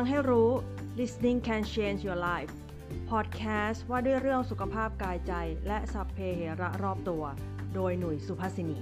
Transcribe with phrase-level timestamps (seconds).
[0.00, 0.50] ฟังให้รู้
[1.00, 2.54] listening can change your life
[3.10, 5.32] podcast ว่าด้วยเรื่องสุขภาพกายใจ
[5.66, 7.24] และสัพเพเหระรอบตัว
[7.74, 8.80] โดยหนุ่ยสุภาษินี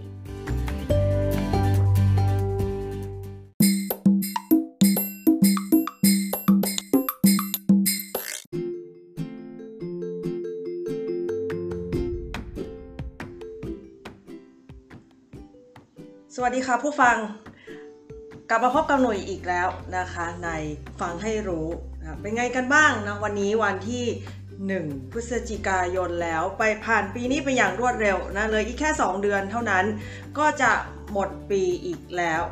[16.35, 17.17] สวัสดีค่ะผู้ฟัง
[18.53, 20.49] กลับมาพบกับหน่วยอีกแล้วนะคะใน
[21.01, 21.69] ฟังให้รู้
[22.01, 24.05] นะเป็นไงกันบ้างนะวันนี้วันที่
[24.59, 29.85] 1 พฤศจิกายนแล้วไปผ่านปีนี้ไปอย่างรวดเร็วนะเลยอีกแค่ 2 เดือนเท่านั้น
[30.39, 30.73] ก็จะ
[31.13, 32.43] หมดปีอีกแล้ว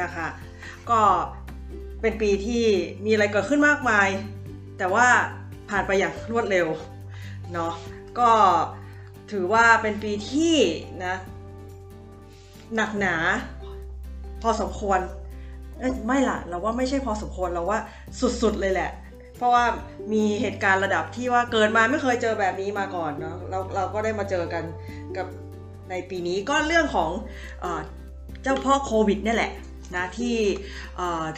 [0.00, 0.26] นะคะ
[0.90, 1.00] ก็
[2.00, 2.64] เป็นปีที่
[3.04, 4.08] มีอะไรเกิดขึ้นมากมาย
[4.78, 5.08] แต่ว่า
[5.70, 6.68] ผ่านไปอย่างรวดเร็ว
[7.52, 7.72] เนาะ
[8.18, 8.30] ก็
[9.30, 10.56] ถือว่าเป็นปีที่
[11.04, 11.14] นะ
[12.74, 13.14] หนักหนา
[14.42, 15.00] พอสมควร
[16.06, 17.78] ไม่ล่ะ เราว่าไม่ใช่พอสมควรเราว่า
[18.42, 18.90] สุดๆเลยแหละ
[19.36, 19.64] เพราะว่า
[20.12, 24.64] มีเหตุการณ์ระดับที่ว่าเกิดมาไม่เคยเจอแบบนี้มาก่อนเนาะเราเราก็ได้มาเจอกัน
[25.16, 25.26] กับ
[25.90, 27.10] ในปีนี้ก็เรื่องของ
[27.60, 27.66] เอ
[28.42, 29.52] เจ้าพ่อโควิดนี่แหละ
[29.96, 30.36] นะที่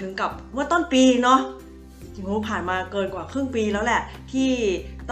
[0.00, 1.40] ถึงกับเมื่อต้นปีเนาะ
[2.14, 4.00] จริงๆผ่านมาเกินกว่าครึ่งปีแล้วแหละ
[4.32, 4.50] ที่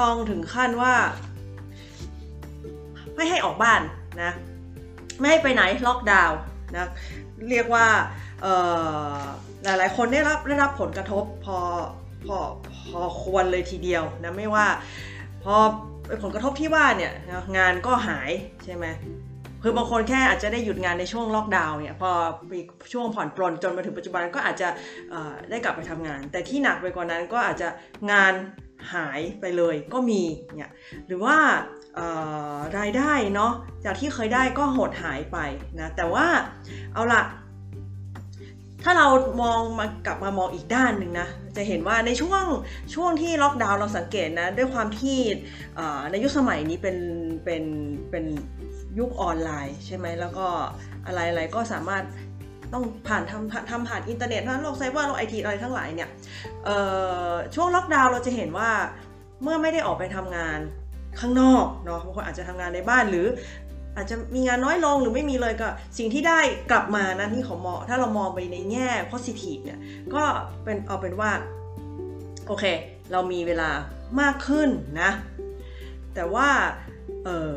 [0.00, 0.94] ต้องถึงขั้นว่า
[3.16, 3.80] ไม่ให้ออกบ้าน
[4.22, 4.32] นะ
[5.18, 6.38] ไม่ให้ไปไหนล็อกดาวน์
[6.76, 6.86] นะ
[7.50, 7.86] เรียกว่า
[9.64, 11.58] หลายๆคนได้รับได้รับผลกระทบพอ
[12.26, 12.38] พอ
[12.90, 14.66] พอควรเลยทีเดียวนะไม่ว่า
[15.44, 15.54] พอ
[16.22, 17.12] ผลกระทบที่ว่าเนี่ย
[17.56, 18.30] งานก็หาย
[18.64, 18.86] ใช่ไหม
[19.62, 22.10] คือบางคนแค่อาจจะได้หยุดงานในช่วงล็อกดาวน์เนี่ยพอ
[22.92, 24.68] ช่วงผ่อนปลนจนมาถึงปัจจุบันก็อาจจะ
[25.50, 27.68] ได้กลับไปทำงาน แต่ที่หนักไปกว่านั้นก็อาจจะ
[28.12, 28.34] งาน
[28.94, 30.22] หายไปเลยก็มี
[30.56, 30.70] เนี่ย
[31.06, 31.36] หรือว่า
[32.78, 33.52] รายได้เนาะ
[33.84, 35.38] จากที่เคยได้ก็หดหายไป
[35.80, 36.26] นะแต่ว่า
[36.94, 37.22] เอาละ
[38.82, 39.08] ถ้าเรา
[39.42, 42.44] มองมากลับมามองอีกด้านหนึ่งนะ จะเห็นว่าในช่วง
[42.94, 45.18] ช่วงที่ล็อกดาวน์เราสังเกตนะ ด้วยความที่
[46.10, 46.96] ในยุคสมัยนี้เป็น
[47.44, 47.64] เป็น
[48.10, 48.24] เป็น
[48.98, 50.46] ยุคออนไลน์ใช่ไหมแล้วก็
[51.06, 52.04] อะไรๆก็สามารถ
[52.72, 56.08] ต้องผ่านทำทำผ่านอินเทอร์เน็ตนะโลกไซเบอร์โลกไอทีอะไรทั้งหลายเนี่ย
[57.54, 58.70] ช่วงล็อกดาวน์เราจะเห็นว่า
[59.42, 60.58] เมื่อไม่ได้ออกไปทำงาน
[61.20, 63.26] ข้างนอกเนาะบางคนอาจจะทำงานในบ้านหรือ
[63.96, 69.80] อาจจะมีงานน้อยลงหรือไม่มีเลยก็สิ่งที่ได้กลับมานะที่เขามองถ้าเรามองไปในแง่ positive เนี่ย
[70.14, 70.24] ก็
[70.64, 71.30] เป็นเอาเป็นว่า
[72.46, 72.64] โอเค
[73.12, 73.70] เรามีเวลา
[74.20, 74.68] มากขึ้น
[75.00, 75.10] นะ
[76.14, 76.48] แต่ว่า
[77.24, 77.54] เออ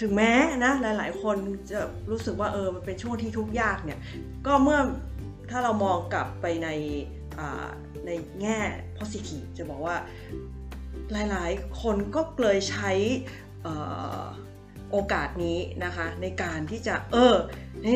[0.00, 0.32] ถึงแม้
[0.64, 1.36] นะหลาย ๆ คน
[1.70, 1.80] จะ
[2.10, 3.98] รู้สึกว่าเออมันเป็นช่วงที่ทุกข์ยากเนี่ย
[4.46, 4.80] ก็เมื่อ
[5.50, 6.68] ถ้าเรามองกลับไปใน
[8.06, 8.10] ใน
[8.40, 8.58] แง่
[8.98, 9.96] positive จะบอกว่า
[11.12, 12.92] หลาย ๆ คนก็เลยใช้
[14.92, 17.34] โอกาสนี้นะคะ ในการที่จะเออ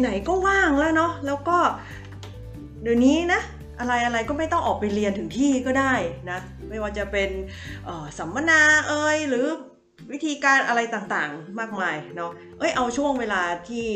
[0.00, 1.58] ไหนๆก็ว่างแล้วเนาะแล้วก็
[2.82, 3.40] เดี๋ยวนี้นะ
[3.80, 5.94] อะไรอะไรก็ไม่ต้องออกไปเรียนถึงที่ก็ได้
[6.30, 7.30] นะไม่ว่าจะเป็น
[8.18, 9.46] สัมมนาเอ่ยหรือ
[10.12, 13.86] วิธีการอะไรต่างๆมากมายเนาะเอ้ยเอาช่วงเวลาที่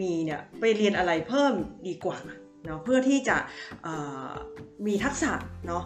[0.00, 1.52] มีเนี่ยไปเรียนอะไรเพิ่ม
[1.86, 2.18] ดีกว่า
[2.66, 3.36] เนาะเพื่อที่จะ
[4.86, 5.32] มีทักษะ
[5.66, 5.82] เนาะ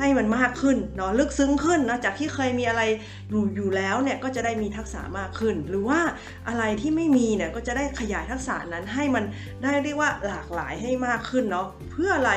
[0.00, 2.82] ให้มันมากขึ้นเนาะลึกซึ้งขึ้นนะจากที่เคยมีอะไร
[3.30, 6.00] อยู่อยู่แล้วเนี่ยก็จะได้มีทักษะมากขึ้น หรือว่า
[6.48, 9.24] อะไรที่ไม่มีเนี่ยก็จะได้ขยายทักษะนั้นให้มัน
[9.62, 12.32] ได้เรียกว่าหลากหลายให้มากขึ้นเนาะเพื่ออะไร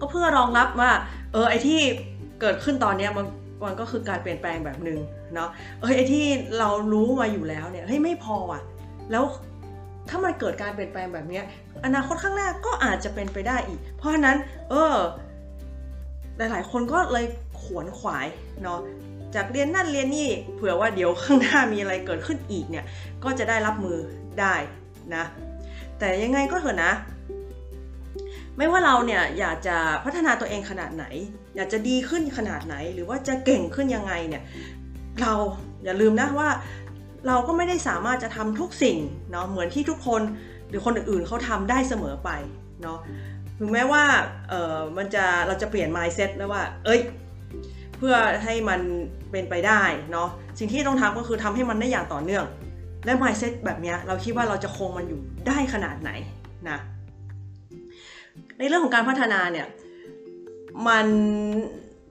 [0.00, 0.90] ก็เพื่อรองรับว่า
[1.32, 1.80] เออไอที่
[2.40, 3.26] เกิดขึ้นตอนนี้มัน
[3.64, 4.98] มันก็คือการเปลี่ยนแปลงแบบหนึ่ง
[5.34, 5.48] เนาะ
[5.80, 6.24] เออไอที่
[6.58, 8.62] เรารู้มาอยู่แล้วเนี่ยเฮ้ยไม่พออะ
[9.10, 9.24] แล้ว
[10.08, 11.40] ถ้ามันเกิดการเปลี่ยนแปลงแบบนี้
[11.84, 14.36] อนาคตข้างหน้าก็อาจจะเป็นไปได้อีก เพราะฉะนั้น
[14.70, 14.94] เออ
[16.36, 17.26] หลาย ๆ คนก็เลย
[17.62, 18.26] ขวนขวาย
[18.62, 18.80] เนาะ
[19.34, 22.84] จากเรียนนั่นเรียนนี่เผื่อว่าเดี๋ยวข้างหน้ามีอะไรเกิดขึ้นอีกเนี่ย
[23.24, 23.98] ก็จะได้รับมือ
[24.40, 24.54] ได้
[25.14, 25.24] นะ
[25.98, 26.92] แต่ยังไงก็เถอะนะ
[28.56, 31.04] ไม่ว่าเราเนี่ยอยากจะพัฒนาตัวเองขนาดไหน
[31.56, 34.42] อยากจะดีขึ้นขนาดไหน หรือว่าจะเก่งขึ้นยังไงเนี่ย
[35.20, 35.32] เรา
[35.84, 36.48] อย่าลืมนะว่า
[37.26, 38.98] เราก็ไม่ได้สามารถจะทำทุกสิ่ง
[39.30, 40.22] เนาะเหมือนที่ทุกคน
[40.68, 42.30] หรือคนอื่นๆเขาทำได้เสมอไป
[42.82, 42.98] เนาะ
[43.58, 44.04] ถึงแม้ว่า
[44.50, 47.00] เออมันจะเราจะเปลี่ยน mindset แล้วว่า เอ้ย
[47.98, 48.14] เพื่อ
[48.44, 48.80] ให้มัน
[49.30, 50.28] เป็นไปได้เนาะ
[50.58, 52.44] สิ่งที่ต้องทำก็คือทำให้มันได้อย่างต่อเนื่อง
[53.04, 56.10] และ mindset แบบนี้เราคิดว่าเราจะคงมันอยู่ได้ขนาดไหน
[56.68, 56.78] นะ
[58.58, 59.66] ในเรื่องของการพัฒนาเนี่ย
[60.88, 61.06] มัน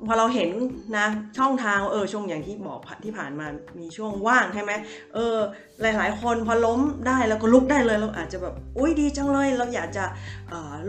[0.07, 0.50] พอเราเห็น
[0.97, 1.07] นะ
[1.38, 3.45] ช่องทางเออช่วงอย่างที่บอกที่ผ่านมา
[3.79, 4.71] มีช่วงว่างใช่ไหม
[5.13, 5.38] เออ
[5.81, 10.05] หลาย ๆ คนพอล้มได้แล้วก็ลุกได้เลยเราอาจจะแบบอุ้ยดีจังเลย เราอยากจะ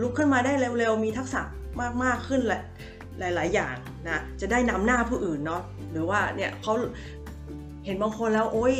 [0.01, 1.41] ลุกขึ้นมาได้เร็ว ๆ มีทักษะ
[2.03, 2.61] มากๆขึ้นแหละ
[3.19, 3.75] หลาย ๆ อย่าง
[4.07, 6.73] นะจะได้นำหน้าผู้อื่นเนาะหรือว่าเนี่ยเขา
[7.85, 8.75] เห็นบางคนแล้วโอ้ย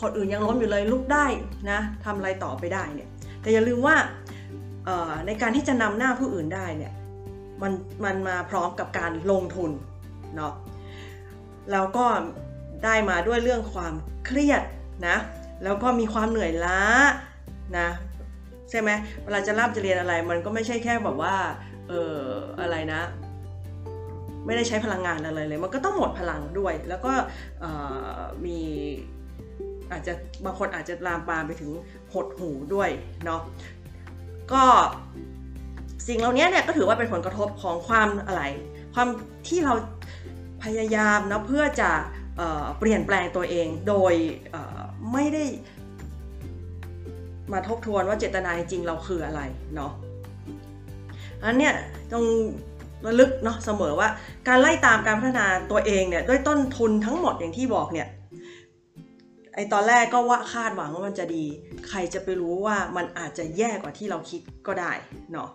[0.00, 1.26] คนอื่นยังล้มอยู่เลยลุกได้
[1.70, 3.08] นะทำอะไรต่อไปได้เนี่ย
[3.40, 3.96] แต่อย่าลืมว่า
[5.26, 6.92] ในการที่จะนำหน้าผู้อื่นได้เนี่ย
[7.62, 7.72] มัน
[8.04, 9.70] มันมาพร้อมกับการลงทุน
[10.36, 10.52] เนาะ
[11.72, 12.06] แล้วก็
[12.84, 13.94] ได้มาด้วยเรื่องความ
[14.26, 14.62] เครียด
[15.08, 15.16] นะ
[15.64, 16.80] แล้วก็มีความเหนื่อยล้า
[17.78, 17.88] นะ
[18.70, 18.90] ใช่ไหม
[19.24, 21.36] เวลาจะร่ำจะเรียนอะไรมันก็ไม่ใช่แค่แบบว่า
[21.88, 22.16] เออ
[22.60, 23.00] อะไรนะ
[24.46, 27.12] ไม่ได้ใช้พลังงานอะไรเลย มันก็ต้องหมดพลังด้วย แล้วก็
[28.44, 28.58] มี
[29.92, 30.12] อาจจะ
[30.44, 31.70] บางคนอาจจะลามปามไปถึง
[32.12, 32.90] หดหูด้วย
[33.24, 33.40] เนาะ
[34.52, 34.64] ก็
[36.06, 38.42] สิ่งเหล่านี้เนี่ยก็ถือว่าเป็นผลกระทบของความอะไร
[38.94, 39.08] ความ
[39.48, 39.74] ที่เรา
[40.64, 41.90] พยายามนะเพื่อจะ
[42.36, 44.14] เเปลี่ยนแปลงตัวเองโดย
[45.12, 45.44] ไม่ได้
[47.52, 49.40] มาทบทวนว่าเจตนาจริงเราคืออะไร
[49.74, 49.92] เนาะ
[51.44, 51.74] อันเนี้ย
[52.12, 52.24] ต้อง
[53.06, 54.08] ระลึกเนาะเสมอว่า
[54.48, 58.08] การไล่ตามการพัฒนาตัวเองเนี่ยด้วยต้นทุนทั้งหมดอย่างที่บอกเนี่ย
[59.54, 61.44] ไอตอนแรกก็ว่าคาดหวังว่ามันจะดี
[61.88, 64.92] ใครจะไปรู้ว่ามันอาจจะแย่กว่าที่เราคิดก็ได้
[65.32, 65.48] เนาะ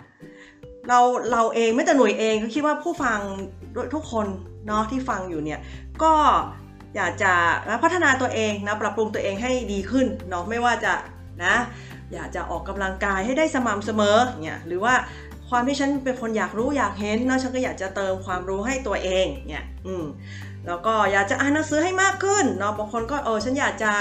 [0.90, 1.00] เรา
[1.32, 3.20] เราเองไม่แต่หน่วยเองก็คิดว่าผู้ฟัง
[3.96, 4.28] ทุกคน
[4.68, 5.60] เนาะที่ฟังอยู่เนี่ย
[6.04, 6.14] ก็
[6.96, 7.34] อยากจะ
[7.84, 10.94] พัฒนาตัวเองนะปรับปรุงตัวเองให้ดีขึ้นเนาะไม่ว่าจะ
[11.44, 11.56] นะ
[12.14, 14.94] อยากจะออกกำลังกายให้ได้สม่ำเสมอเนี่ยหรือว่า
[15.50, 20.06] ความที่ฉันเป็นคนอยากรู้อยากเห็นเนาะฉันก็อยากจะเติมความรู้ให้ตัวเองเนี่ยอืม
[20.68, 23.94] แล้วก็อยากจะอ่านหนังสือให้มากขึ้นเนาะบางคนก็เออฉันอยากจะ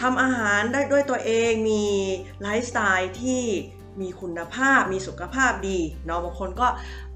[0.00, 1.84] ทำอาหารได้ด้วยตัวเองมี
[2.42, 3.42] ไลฟ์สไตล์ที่
[4.00, 6.68] มีคุณภาพ มีสุขภาพดีเนาะบางคนก็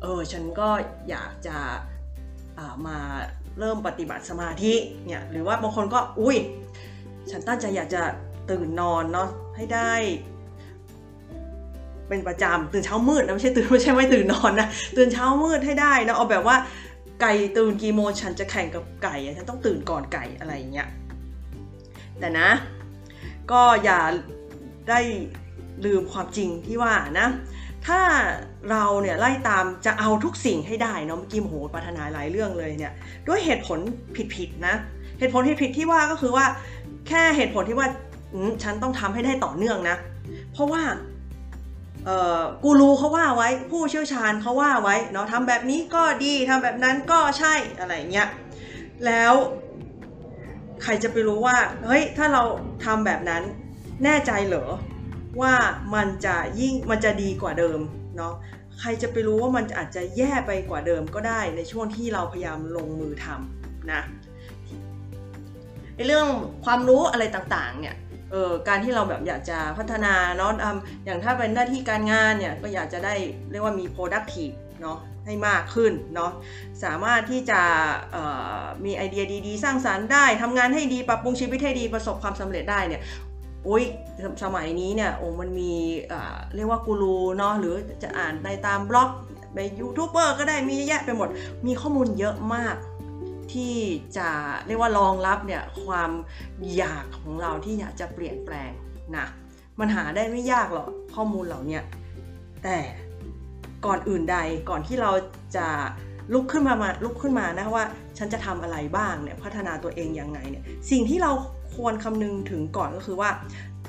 [0.03, 0.69] เออฉันก็
[1.11, 1.57] อยากจะ
[2.87, 2.99] มา
[3.59, 4.75] เริ่มปฏิบัติสมาธิ
[5.07, 6.37] เนี่ยหรือว่าบางคนก็อุ้ย
[7.31, 8.03] ฉันตั้งใจอยากจะ
[8.51, 9.93] ตื่นนอนเนาะให้ได้
[12.09, 16.57] เป็นประจำตื่นเช้ามืดนะไม่ใช่ตื่นไม่ใช่ไม่ตื่นนอนนะตื่นเช้ามืดให้ได้นะเอาแบบว่า
[17.21, 20.89] ไก่ตื่นกี่โมงฉันจะแข่งกับไก่ฉันต้องตื่นก่อนไก่อะไรอย่างเงี้ย
[22.19, 22.51] แต่นะ
[23.51, 24.01] ก็อย่า
[24.89, 25.01] ได้
[25.85, 27.29] ลืมความจริงที่ว่านะ
[27.87, 28.01] ถ้า
[28.71, 32.93] เราเนี่ยไล่ตามจะเอาทุกสิ่งให้ได้เนาะเมื่อกี้โหปรารถนาหลายเรื่องเลยเนี่ย
[33.29, 33.79] ด้วยเหตุผล
[34.35, 34.75] ผิดๆนะ
[35.19, 36.47] เหตุผลผิดๆที่ว่าก็คือว่า
[37.09, 37.89] แค่เหตุผลที่ว่า
[38.63, 39.97] ฉันต้องทำให้ได้ต่อเนื่องนะ
[40.53, 40.83] เพราะว่า
[42.63, 48.29] กูรูเขาว่าไว้ผู้เชี่ยวชาญเขาว่าไว้เนาะทำแบบนี้ก็ดีทำแบบนั้นก็ใช่อะไรเงี้ย
[49.07, 49.35] แล้ว
[50.83, 51.57] ใครจะไปรู้ว่า
[51.87, 52.43] เฮ้ยถ้าเรา
[52.85, 53.43] ทำแบบนั้น
[54.05, 54.67] แน่ใจเหรอ
[55.41, 55.55] ว่า
[55.95, 57.81] มันจะยิ่งมันจะดีกว่าเดิม
[58.17, 58.35] เนาะ
[58.81, 64.03] ใครจะไปรู้ว่ามันอาจจะแย่ไปกว่าเดิมก็ได้ในช่วงที่เราพยายามลงมือทำนะ
[65.97, 66.29] ในเรื่อง
[66.65, 67.97] ความรู้อะไรต่างๆเนี่ย
[68.31, 70.53] เออการที่เราแบบอยากจะพัฒนาเนาะ
[71.05, 73.15] อย่างถ้าเป็นหน้าที่การงานเนี่ยก็อยากจะได้
[73.51, 76.33] เรียกว่ามี productive เนาะให้มากขึ้นเนาะ
[76.85, 77.61] สามารถที่จะ
[78.85, 83.03] มีไอเดียดีๆ สร้างสารรค์ได้ทำงานให้ดีปรับปรุงชีวิตให้ดีประสบความสำเร็จได้เนี่ย
[83.69, 83.85] อุ้ย
[84.45, 85.73] สมัยนี้เนี่ยโอ้มันมี
[86.55, 89.11] เรียกว่ากูรูเนาะหรือจะอ่านในตามบล็อก
[89.55, 91.29] ไปยูทูบเบอร์ก็ได้มีแยะไปหมด
[91.67, 92.77] มีข้อมูลเยอะมาก
[93.53, 93.75] ที่
[94.17, 94.29] จะ
[94.67, 96.11] เรียกว่ารองรับเนี่ยความ
[96.77, 98.71] อยากของเราที่อยากจะเปลี่ยนแปลง
[99.17, 99.27] นะ
[99.79, 101.81] มันหาได้ไม่ยากหรอกข้อมูลเหล่านี้
[102.63, 102.79] แต่
[103.87, 104.37] ก่อนอื่นใด
[104.71, 105.13] ก่อนที่เรา
[105.57, 105.67] จะ
[106.33, 107.85] ลุกขึ้นมามาลุกขึ้นมานะว่า
[108.19, 111.33] ฉันจะทำอะไรบ้างเนี่ยพัฒนาตัวเองยังไงเนี่ยสิ่งที่เรา
[111.81, 113.31] ควรคำนึงถึงก่อนก็คือว่า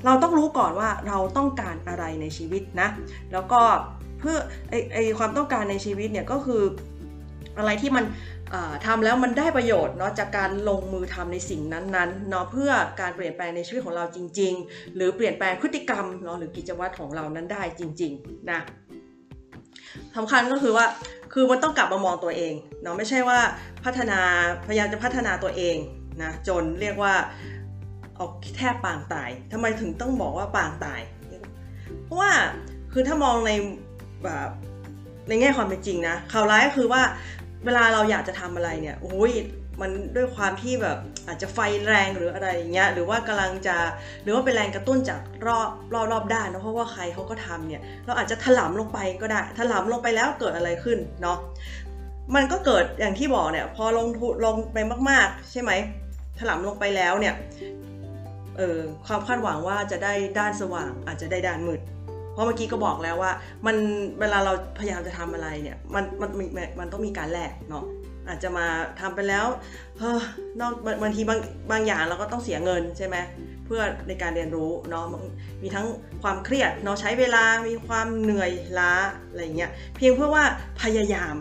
[0.04, 2.88] เราต้องรู้ก่อนว่าเราต้องการอะไรในชีวิตนะ
[3.32, 3.60] แล้วก็
[4.20, 4.36] เพื่อ
[4.70, 6.62] ไอไอความต้องการในชีวิตเนี่ยก็คือ
[7.58, 8.04] อะไรที่มัน
[8.86, 12.70] ทำแล้วมันได้ประโยชน์เนาะจากการลงมือทำในสิ่งนั้นๆเนาะเพื่อ
[13.00, 18.60] การเปลี่ยนแปลงในชีวิตของเราจริง ๆ หรือเปลี่ยนแปลงพฤติกรรมเนาะหรือกิจวัตรของเรานั้นได้จริงๆนะ
[20.16, 20.86] สำคัญก็คือว่า
[21.32, 23.38] คือมันต้องกลับมามองตัวเองเนาะไม่ใช่ว่า
[23.84, 24.20] พัฒนา
[24.66, 25.76] พยายามจะพัฒนาตัวเอง
[26.22, 27.14] นะจนเรียกว่า
[28.22, 31.00] เอาแทบปางตายทำไมถึงต้องบอกว่าปางตาย
[32.04, 32.30] เพราะว่า
[32.92, 33.52] คือถ้ามองใน
[34.24, 34.50] แบบ
[35.28, 37.02] ในแง่ความเป็นจริงนะข่าวร้ายก็คือว่า
[37.64, 39.32] เวลาเราอยากจะทำอะไรเนี่ยโอ้ย
[39.80, 43.76] มันด้วยความที่แบบอาจจะไฟแรงหรืออะไรอย่างเงี้ยหรือว่ากำลังจะ
[44.22, 51.38] หรือว่าเป็นแรงกระตุ้นจากรอบรอบรอบด้านนะเพราะว่าใครเขาก็ทำเนี่ยเราอาจจะถลำลงไปก็ได้ถลำลงไปแล้วเกิดอะไรขึ้นเนาะ
[52.34, 54.78] มันก็เกิดอย่างที่บอกเนี่ยพอลงทุนลงไป
[55.10, 55.70] มาก ๆ ใช่ไหม
[56.38, 57.34] ถลำลงไปแล้วเนี่ย
[58.58, 61.80] เออความคาดหวังว่าจะได้ด้านสว่าง อาจจะได้ด้านมืด
[62.32, 63.32] เพราะเมื่อกี้ก็บอกแล้วว่า
[63.66, 63.76] มัน
[64.20, 66.30] เวลาเราพยายามจะทำอะไรเนี่ยมันมัน
[66.80, 67.84] มันต้องมีการแลกเนาะ
[68.28, 68.66] อาจจะมา
[69.00, 69.46] ทำไปแล้ว
[69.98, 70.18] เฮ้อ
[70.60, 71.40] นอกบางทีบาง
[71.70, 73.16] บางอย่างเราก็ต้องเสียเงินใช่ไหม
[73.66, 75.04] เพื่อในการเรียนรู้เนาะ
[75.62, 75.86] มีทั้ง
[76.22, 78.92] ความเครียดเนาะใช้เวลามีความเหนื่อยล้า
[79.28, 80.44] อะไรเงี้ยเพียงเพื่อว่า
[80.82, 81.34] พยายาม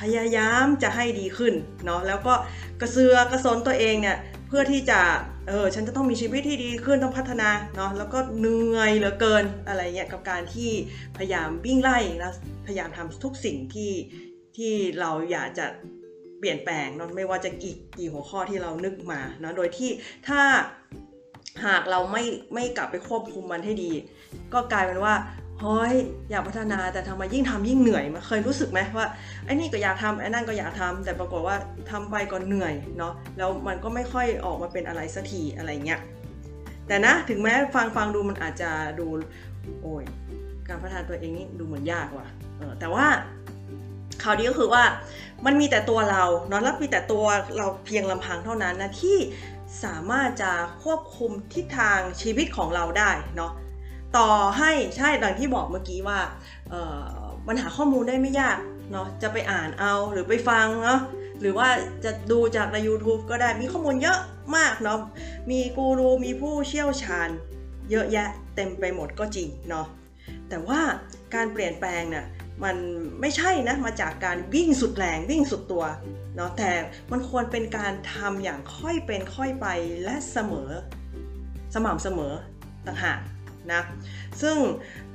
[0.00, 2.34] พยายามจะให้ดีขึ้นเนาะแล้วก็
[2.80, 4.16] กระเสือกระสนตัวเองเนี่ย
[4.50, 5.00] เพื่อที่จะ
[5.48, 10.70] เออฉันจะต้องมีชีวิตที่ดีขึ้นต้องพัฒนาเนาะแล้วก็เหนื่อยเหลือเกินอะไรเงี้ยกับการที่
[11.16, 12.32] พยายามวิ่งไล่แล้ว
[12.66, 13.92] พยายามทำทุกสิ่งที่
[14.56, 15.66] ที่เราอยากจะ
[16.38, 19.90] เปลี่ยนแปลงเนาะไม่ว่าจะกี่กี่หัวข้อที่เรานึกมาเนาะโดยที่
[20.28, 20.40] ถ้า
[21.66, 23.92] หากเราไม่ไม่กลับไปควบคุมมันให้ดี
[24.54, 25.14] ก็กลายเป็นว่า
[25.60, 25.94] เฮ้ย
[26.30, 29.06] อยากพัฒนาแต่ทำไมยิ่งทำยิ่งเหนื่อยมาเคยรู้สึกไหมว่า
[29.44, 31.56] ไอ้นี่ก็อยากทำไอ้นั่นก็อยากทำแต่ปรากฏว่า
[31.90, 36.00] ทำไปก็เหนื่อยเนาะแล้วมันก็ไม่ค่อยออกมาเป็นอะไรสักทีอะไรเงี้ย
[36.86, 39.06] แต่นะถึงแม้ฟังฟังดูมันอาจจะดู
[39.82, 40.04] โอ้ย
[40.68, 42.26] การพัฒนาตัวเองนี่ดูเหมือนยากว่ะ
[42.58, 43.06] เออแต่ว่า
[44.22, 44.84] ข่าวดีก็คือว่า
[45.46, 47.24] มันมีแต่ตัวเราเนาะแล้วมีแต่ตัว
[47.56, 49.18] เราเพียงลำพังเท่านั้นนะที่
[49.84, 50.52] สามารถจะ
[50.82, 53.52] ควบคุมทิศทางชีวิตของเราได้เนาะ
[54.16, 56.20] ต่อให้ใช่ดังที่บอกเมื่อกี้ว่า
[56.70, 57.02] เออ
[57.46, 58.58] มันหาข้อมูลได้ไม่ยาก
[58.92, 61.00] เนาะจะไปอ่านเอาหรือไปฟังเนาะ
[61.40, 61.68] หรือว่า
[62.04, 64.18] จะดูจากใน YouTube ก็ได้มีข้อมูลเยอะ
[64.56, 65.00] มากเนาะ
[65.50, 67.28] มีกูรูมีผู้เชี่ยวชาญ
[67.90, 69.86] เยอะแยะเต็มไปหมดก็จริงเนาะ
[70.48, 70.80] แต่ว่า
[71.34, 72.26] การเปลี่ยนแปลงเนี่ย
[72.64, 72.76] มัน
[73.20, 75.84] ไม่ใช่นะมาจากการวิ่งสุดแรงวิ่งสุดตัว
[76.36, 76.70] เนาะแต่
[77.10, 79.66] มันควรเป็นการทำอย่างค่อยเป็นค่อยไป
[80.04, 80.70] และเสมอ
[81.74, 82.32] สม่ำเสมอ
[82.86, 83.18] ต่างหาก
[83.72, 83.82] นะ
[84.42, 84.56] ซึ่ง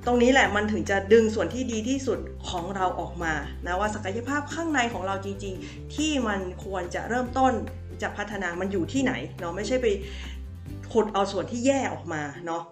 [0.05, 2.19] ตรงนี้แหละมันถึงจะดึงส่วนที่ดีที่สุด
[2.49, 3.33] ของเราออกมา
[3.65, 7.53] นะว่าศักยภาพข้างในของเราจริง ๆ ที่มันควรจะเริ่มต้น
[8.01, 9.87] จะพัฒนามันอยู่ที่ไหนเนาะไม่ใช่ไป
[10.93, 12.63] ขุดเอาส่วนที่แย่ออกมาเนาะ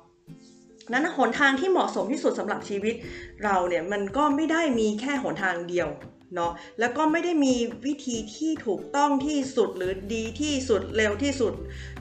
[0.93, 2.95] นั้นหนทางที่เหมาะสมที่สุดสำหรับชีวิต
[3.43, 5.89] เราเนี่ยมันก็ไม่ได้มีแค่หนทางเดียว
[6.35, 11.53] เนาะแล้วก็ไม่ได้มีวิธีที่ถูกต้องที่สุดหรือดีที่สุดเร็วที่สุด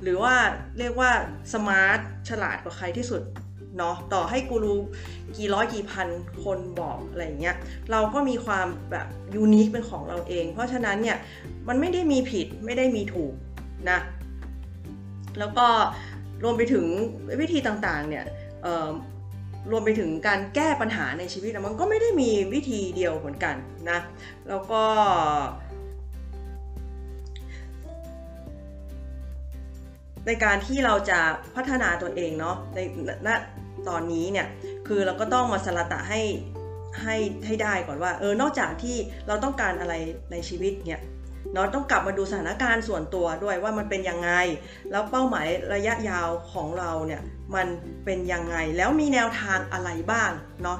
[0.03, 0.35] หรือว่า
[0.79, 1.11] เรียกว่า
[1.55, 1.99] สมาร์ท
[2.29, 3.23] ฉลาดกว่าใครที่สุด
[3.79, 4.75] เนาะต่อให้กูรู
[5.37, 6.09] กี่ร้อยกี่พัน
[6.45, 7.57] คนบอกอะไรเงี้ย
[7.91, 11.17] เราก็มีความแบบยูนิคเป็นของเราเอง เพราะฉะนั้นเนี่ย
[11.69, 13.33] มันไม่ได้มีผิดไม่ได้มีถูก
[13.91, 13.99] นะ
[15.39, 15.67] แล้วก็
[16.43, 16.85] รวมไปถึง
[17.41, 18.25] วิธีต่างๆเนี่ย
[19.71, 23.55] รวมไปถึงการแก้ปัญหาในชีวิตมันก็ไม่ได้มีวิธีเดียวเหมือนกัน
[23.91, 23.99] นะ
[24.49, 24.83] แล้วก็
[30.27, 31.21] ในการที่เราจะ
[31.55, 32.79] พัฒนาตัวเองเนาะใน
[33.27, 33.29] ณ
[33.89, 34.47] ตอนนี้เนี่ย
[34.87, 36.23] คือเราก็ต้องมาสละตะให้
[37.03, 38.97] ให้ให้ได้ก่อนว่าเออนอกจากที่
[39.27, 39.95] เราต้องการอะไร
[40.33, 41.01] ในชีวิตเนี่ย
[41.53, 44.31] เนาะต้องกลับมาดูสถานการณ์ส่วนตัวด้วยว่ามันเป็นยังไง
[44.91, 47.23] แล้วเป้าหมายระยะยาวของเราเนี่ย
[47.55, 47.67] มัน
[48.05, 50.31] เป็นยังไงแล้วมีแนวทางอะไรบ้าง
[50.63, 50.79] เนาะ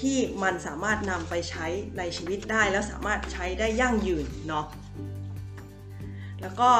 [0.00, 1.66] ที่มันสามารถนำไปใช้
[1.98, 4.66] ในชีวิตได้แล้วสามารถใช้ได้ยั่งยืนเนาะ
[6.40, 6.70] แล้วก็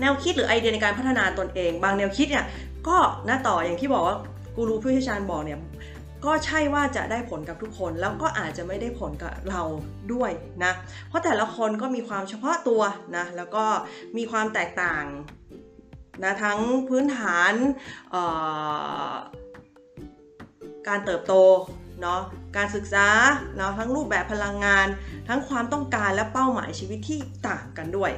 [0.00, 2.44] แนวคิดหรือไอเดียในการพัฒนาตนเอง บางแนวคิดเนี่ย
[2.88, 4.16] ก็หน้าต่ออย่างที่บอกว่า
[4.54, 5.60] กูรูผู้เชี่ยวชาญบอกเนี่ย
[6.24, 9.62] ก็ใช่ว่าจะได้ผลกับทุกคนแล้วก็อาจจะไม่ได้ผลกับเรา
[10.12, 10.30] ด้วย
[10.64, 10.72] นะ
[11.08, 12.82] เพราะแต่ละคนก็มีความเฉพาะตัว
[13.16, 13.64] นะ แล้วก็
[14.16, 15.04] มีความแตกต่าง
[16.22, 17.52] นะทั้งพื้นฐาน
[20.88, 21.34] การเติบโต
[22.02, 22.20] เนาะ
[22.56, 23.08] การศึกษา
[23.56, 24.86] เนาะทั้งรูปแบบพลังงาน
[25.28, 27.18] ทั้งความต้องการและเป้าหมายชีวิตที่
[27.48, 28.12] ต่างกันด้วย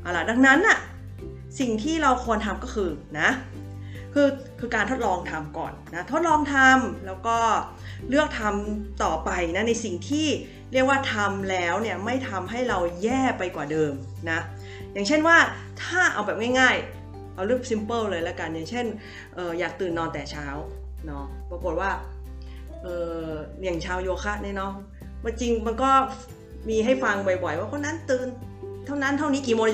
[0.00, 0.78] เอาล่ะดังนั้นน่ะ
[1.60, 2.90] สิ่งที่เราควรทำก็คือ
[3.20, 3.28] นะ
[4.14, 7.36] คือคือการทดลองทำก่อนนะทดลองทำแล้วก็
[8.08, 10.26] เลือกทำต่อไปนะในสิ่งที่
[10.72, 13.92] เรียกว่าทำแล้วเนี่ยไม่ทำให้เราแย่ไปกว่าเดิม
[14.30, 14.40] นะ
[14.92, 15.36] อย่างเช่นว่า
[15.82, 18.86] ถ้าเอาแบบง่ายๆ เอาเรื่อง simple เลยล้วกันอย่างเช่น
[19.36, 20.46] อออยากตื่นนอนแต่เช้า
[21.06, 21.90] เนาะปรากฏว่า
[22.84, 22.86] อ
[23.26, 23.28] อ
[23.62, 24.72] อย่างชาวโยคะเนี่ยเนาะ
[25.24, 25.90] มันจริงมันก็
[26.68, 28.28] มีให้ฟังบ่อยๆ ว่าคนนั้นตื่น
[28.88, 29.66] เท่านั้นเท่านี้กี่โมง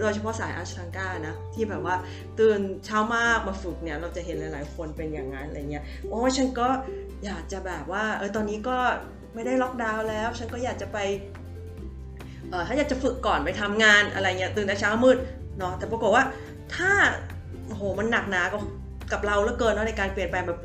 [0.00, 1.96] โดยเฉพาะสายอาชังก้านะที่แบบว่า
[2.38, 6.68] ตื่นเช้ามากมาฝึกเนี่ยเราจะเห็นหลาย ๆ คนเป็นอย่างนั้นอะไรเงี้ยโอ้ฉันก็
[7.24, 8.78] อยากจะแบบว่าเออตอนนี้ก็
[9.34, 10.98] ไม่ได้ล็อกดาวน์แล้ว ฉันก็อยากจะไป
[12.50, 15.18] เออถ้าอยากจะฝึกก่อนไปทำงานอะไรเงี้ยตื่นแต่เช้ามืด
[15.58, 16.24] เนาะแต่ปรากฏว่า
[16.74, 16.90] ถ้า
[17.66, 18.62] โอ้โหมันหนักหนากับ
[19.12, 20.58] กับเราเหลือเกินเนาะในการเปลี่ยนแปลงแบบ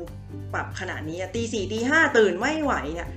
[0.54, 3.08] ปรับขนาดนี้ตีสี่ตีห้าตื่นไม่ไหวเนี่ย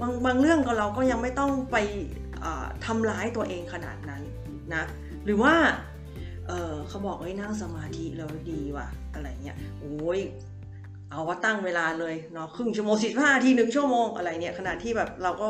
[0.00, 1.76] บางบางเรื่องก็เราก็ยังไม่ต้องไป
[2.86, 4.22] ทำร้ายตัวเองขนาดนั้น
[4.74, 4.84] นะ
[5.24, 5.54] หรือว่า
[6.48, 10.20] เเขาบอกให้นั่งสมาธิแล้วดีว่ะอะไรเงี้ยโอ้ย
[11.10, 15.48] เอาว่าตั้งเวลาเลยเนาะครึ่งชั่วโมงสิบห้าทีหนึ่งชั่วโมงอะไรเนี่ยขณะที่แบบเราก็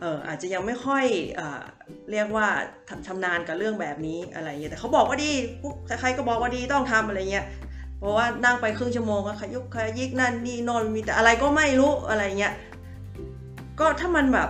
[0.00, 1.04] เอออาจจะยังไม่ค่อย
[1.36, 1.42] เอ
[2.10, 2.46] เรียกว่า
[3.06, 5.30] ชำนาญกับเรื่องแบบนี้อะไรเงี้ยแต่เขาบอกว่าดี
[6.00, 7.46] ใครๆก็บอกว่าดีต้องทำอะไรเงี้ย
[7.98, 12.54] เพราะว่านั่งไปครึ่งชั่วโมงก็ขยุกขยิกนั่นนี่นอนมีแต่อะไรก็ไม่รู้อะไรเงี้ย
[13.80, 14.48] ก็ถ้ามันแบบ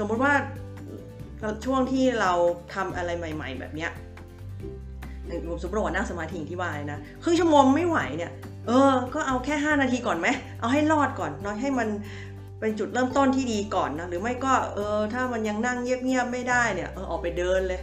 [0.00, 0.32] สมมติว่า
[1.64, 2.32] ช่วงที่เรา
[2.74, 3.90] ทำอะไรใหม่ ๆ แบบเนี้ย
[5.48, 8.32] ผมสมมติว่านั่งสมาธิที่วายนะครึ่งชั่วโมงไม่ไหวเนี่ย
[8.66, 10.28] เออ ก็เอาแค่ 5 นาทีก่อนไหม
[10.60, 11.88] เอาให้รอดก่อนเนาะให้มัน
[12.60, 17.80] เป็นจุดเริ่มต้นที่ดีก่อนนะ หรือไม่ก็เออถ้ามันยังนั่งเงียบๆไม่ได้เนี่ยเออออกไปเดินเลย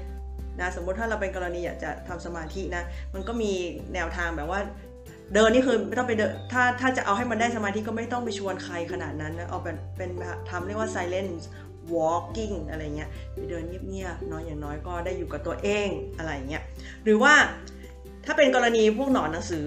[0.60, 2.84] นะสมมติถ้าเราเป็นกรณีอยากจะทำสมาธินะ
[3.14, 3.52] มันก็มี
[3.94, 4.60] แนวทางแบบว่า
[5.34, 10.10] เดินนี่คือไม่ต้องไปเดินถ้าถ้าจะเอาให้มันได้สมาธิก็ไม่ต้องไปชวนใครขนาดนั้นนะเอาเป็นเป็น
[10.50, 11.42] ทำเรียกว่า silent
[11.96, 16.64] walking อะไรเงี้ยไปเดินเงียบๆเนาะอย่างน้อยก็ได้อยู่กับตัวเองอะไรเงี้ย
[17.04, 17.34] หรือว่า
[18.26, 19.66] ถ้าเป็นกรณีพวกหนอนหนังสือ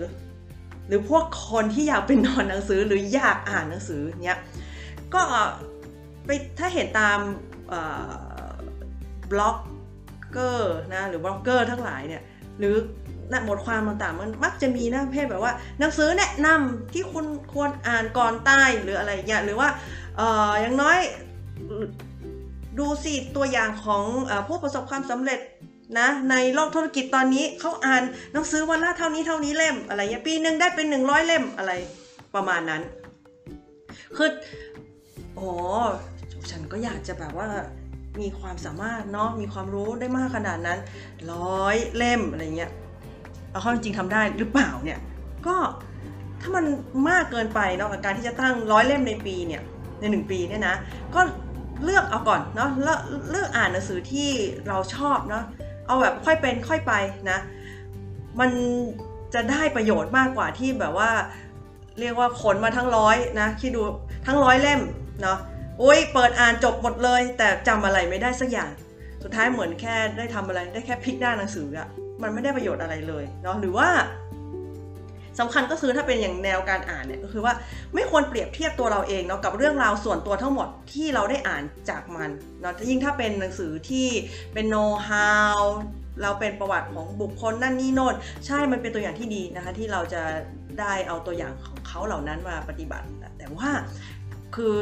[0.86, 4.38] หรือพวกคนที่อยากเป็นหนอนหนังสือหรืออยากอ่านหนังสือเนี้ย
[5.14, 5.22] ก็
[6.26, 7.18] ไปถ้าเห็นตาม
[9.30, 9.56] บล็อก
[10.32, 12.22] เกอร์นะหรือบล็อกเกอร์ทั้งหลายเนี่ย
[12.58, 12.74] หรือ
[13.32, 19.68] นะบทความต่างๆมันมักจะมีนะเพจแบบว่า หนังสือแนะนำที่คุณควรอ่านก่อนตายหรืออะไรอย่างเงี้ยหรือว่า
[20.20, 20.22] อ
[20.60, 20.98] อย่างน้อย
[22.78, 25.40] ดูสิตัวอย่างของอผู้ประสบความสำเร็จ
[25.98, 31.72] นะในโลกธุรกิจตอนนี้เขาอ่านหนังสือวันละเท่านี้เท่านี้เล่มอะไรเงี้ยปีหนึ่งได้เป็นหนึ่งร้อยเล่มอะไร
[32.34, 32.82] ประมาณนั้น
[34.16, 34.30] คือ
[35.36, 35.50] โอ้
[36.50, 37.48] ฉันก็อยากจะแบบว่า
[38.20, 40.78] มีความสามารถเนาะมีความรู้ได้มากขนาดนั้น
[41.32, 42.70] ร้อยเล่มอะไรเงี้ย
[43.50, 44.98] เอาข้าจริงทำได้หรือเปล่าเนี่ย
[45.46, 45.56] ก็
[46.40, 46.64] ถ้ามัน
[47.08, 49.62] มากเกินไปเนาะกับการที่จะตั้งร้อยเล่มในปีเนี่ย
[50.00, 50.74] ในหนึ่งปีเนี่ยนะ
[51.14, 51.20] ก็
[51.84, 52.70] เลือกเอาก่อนเนาะ
[53.30, 54.30] เลือกอ่านหนังสือที่
[54.68, 55.44] เราชอบเนาะ
[55.86, 56.92] เอาแบบค่อยเป็นค่อยไป
[57.30, 57.38] นะ
[58.40, 58.50] มัน
[59.34, 61.10] จะได้ประโยชน์มากกว่าที่แบบว่า
[62.00, 63.82] เรียกว่าขนมาทั้งร้อยนะคิดดู
[64.26, 64.80] ทั้งร้อยเล่ม
[65.22, 65.38] เนาะ
[65.78, 68.70] โอ้ยเปิดอ่านจบหมดเลย แต่จำอะไรไม่ได้สักอย่าง
[69.22, 71.88] สุดท้ายเหมือนแค่ได้ทำอะไรได้แค่พลิกหน้าหนังสืออะ
[72.22, 73.88] มันไม่ได้ประโยชน์อะไรเลยเนาะหรือว่า
[75.40, 77.54] สำคัญก็คือถ้าเป็นอย่างแนวการอ่านเนี่ยก็คือว่า
[77.94, 82.30] ไม่ควรเปรียบเทียบตัวเราเองเนาะกับเรื่องราวส่วนตัวทั้งหมดที่เราได้อ่านจากมัน
[82.60, 84.06] เนาะยิ่งถ้าเป็นหนังสือที่
[84.54, 85.60] เป็นโน้ตฮาว
[86.22, 88.14] เราเป็นประวัติของบุคคลนั่นนี่โน่น
[88.46, 90.22] ใช่มันเป็นตัวอย่างที่ดีนะคะที่เราจะ
[90.80, 93.06] ได้เอาตัวอย่างของเขาเหล่านั้นมาปฏิบัติ
[93.38, 93.70] แต่ว่า
[94.56, 94.74] คือ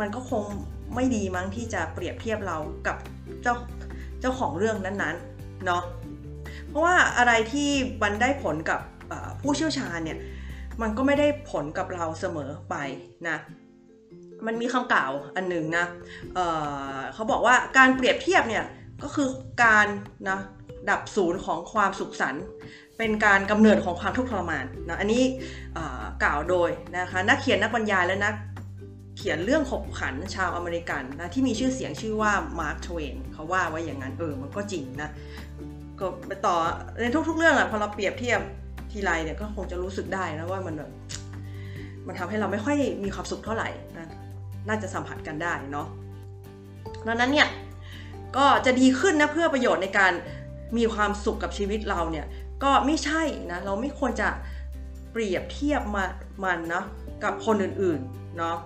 [0.00, 0.44] มันก็คง
[0.94, 2.96] ไม่ดีมั้งที่จะเปรียบเทียบเรากับ
[3.42, 3.54] เจ้า
[4.20, 5.82] เจ้าของเรื่องนั้นๆเนาะ
[6.68, 7.70] เพราะว่าอะไรที่
[8.02, 8.80] มันได้ผลกับ
[9.40, 10.18] ผู้เชี่ยวชาญเนี่ย
[10.82, 12.74] มันก็ไม่ได้ผลกับเราเสมอไป
[13.28, 13.36] นะ
[14.46, 15.84] มันมีคำกล่าวอันหนึ่งนะ
[16.34, 18.64] เเขาบอกว่าการเปรียบเทียบเนี่ย
[19.02, 19.28] ก็คือ
[19.64, 19.86] การ
[20.30, 20.38] นะ
[20.90, 22.44] ดับศูนย์ของความสุขสันต์
[22.98, 25.22] เป็นการกำเนิดของความทุกข์ทรมานนะอันนี้
[26.24, 28.34] กล่าวโดยนะคะนักเขียนนักบรรยายและนัก
[29.16, 35.10] เขียนเรื่องขบขันชาวอเมริกันนะที่มีชื่อเสียงชื่อว่ามาร์คทเวนเขาว่าไว้อย่างนั้นเออมันก็จริงนะ
[36.00, 36.56] ก็ไปต่อ
[37.00, 38.40] ในทุกๆเรื่องอะพอเราเปรียบเทียบ
[38.92, 40.90] ทีไรเนี่ยก็คงจะรู้สึกได้นะว่ามันแบบ
[42.06, 44.08] มันทำให้เราไม่ค่อยมีความสุขเท่าไหร่นะ
[44.68, 45.86] น่าจะสัมผัสกันได้เนาะ
[47.06, 47.48] ดังนั้นเนี่ย
[48.36, 50.12] ก็จะดีขึ้นนะเพื่อประโยชน์ในการ
[50.76, 52.26] มีความสุขกับชีวิตเราเนี่ย
[52.64, 54.28] ก็ไม่ใช่นะเราไม่ควรจะ
[55.12, 56.04] เปรียบเทียบมา
[56.44, 56.84] มันนะ
[57.24, 58.56] กับคนอื่นๆเนาะ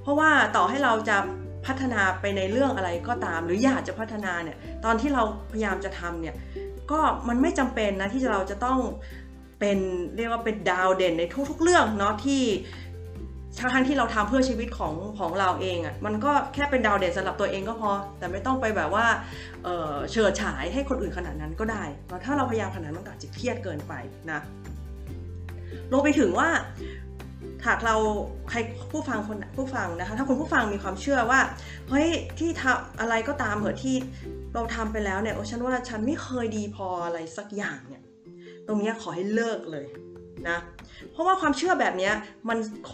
[0.00, 1.16] เพราะว่าต่อให้เราจะ
[1.66, 5.22] พัฒนาไปในเรื่องอะไรก็ตาม หรืออยากจะพัฒนาเนี่ยตอนที่เรา
[5.52, 6.34] พยายามจะทำเนี่ย
[6.90, 8.78] ก็มันไม่จำเป็นนะที่เราจะต้อง
[9.60, 9.78] เป็น
[10.16, 12.42] เรียกว่าเป็นดาวเด่นในทุกๆเรื่องเนาะที่
[13.60, 19.06] ทั้งที่เราทำเพื่อชีวิตของของเราเองอะ่ะมันก็แค่เป็นดาวเด่นสำหรับตัวเองก็พอ แต่ไม่ต้องไปแบบว่า
[19.64, 23.94] เเฉิดฉายให้คนอื่นขนาดนั้นก็ได้เพราะถ้าเราพยายามขนาดนั้นมันอาจจะเครียดเกินไป
[24.30, 24.40] นะ
[25.92, 26.48] ลงไปถึงว่า
[27.66, 27.96] หากเรา
[28.50, 28.58] ใคร
[28.92, 31.40] ผู้ฟังคนผู้ฟังนะคะถ้าคุณผู้ฟังมีความเชื่อว่า
[31.90, 33.96] เฮ้ยที่ทำอะไรก็ตามเหอะที่
[34.54, 38.02] เราทำไปแล้วเนี่ยโอ้ฉันว่าฉันไม่เคยดีพออะไรสักอย่างเนี่ย
[38.66, 39.86] ตรงนี้ขอให้เลิกเลย
[40.48, 40.58] นะ
[41.10, 42.10] เพราะว่าความเชื่อแบบนี้
[42.48, 42.92] มันโค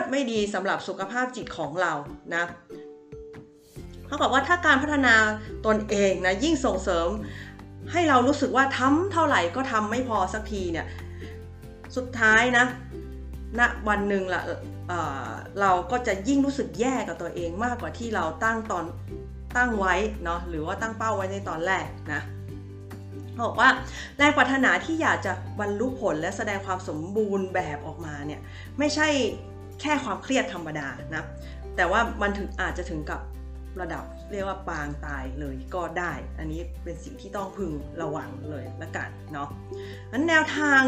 [0.00, 1.92] ตรไม่ดีสำหรับสุขภาพจิตของเรา
[2.34, 2.44] นะ
[4.06, 5.14] เขาบอกว่าถ้าการพัฒนา
[5.66, 7.08] ตนเองนะยิ่งส่งเสริม
[7.92, 10.86] ให้เรารู้สึกว่าทำเท่าไหร่ก็ทำไม่พอสักทีเนี่ย
[11.96, 12.66] สุดท้ายนะ
[13.58, 14.42] ณนะวันหนึ่งละ
[14.88, 18.84] เเราก็จะยิ่งรู้สึกแย่กับตัวเองมากกว่าที่เราตั้งตอน
[19.56, 22.22] ตั้งไว้เนาะหรือว่าตั้งเป้าไว้ในตอนแรกนะ
[23.40, 23.68] บอกว่า
[24.18, 28.40] แรงปรารถนาที่อยากจะบรรลุผลและแสดงความสมบูรณ์แบบออกมาเนี่ย
[28.78, 29.08] ไม่ใช่
[29.80, 31.24] แค่ความเครียดธรรมดานะ
[31.76, 33.20] แต่ว่ามันถึงอาจจะถึงกับ
[33.80, 39.48] ระดับเรียกว่าปางตายเลยก็ได้ อันนี้เป็นสิ่งที่ต้องพึงระวังเลยละกันเนาะ
[40.10, 40.80] อันแนวทาง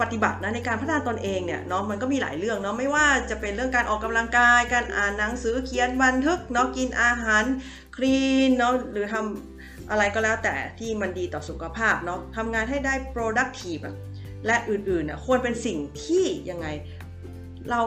[0.00, 7.44] ปฏิบัตินะในการพัฒนาตนเองเนี่ยเนาะมันก็มีหลายเรื่องเนาะไม่ว่าจะเป็นเรื่องการออกกำลังกาย การอ่านหนังสือเขียนบันทึกเนาะกินอาหาร
[7.96, 9.57] คลีนเนาะหรือทำ
[9.90, 13.82] อะไรก็แล้วแต่ที่มันดีต่อสุขภาพเนาะทำงานให้ได้ productive
[14.46, 16.66] และอื่นๆเนี่ยควรเป็นสิ่งที่ยังไง
[17.70, 17.80] เรา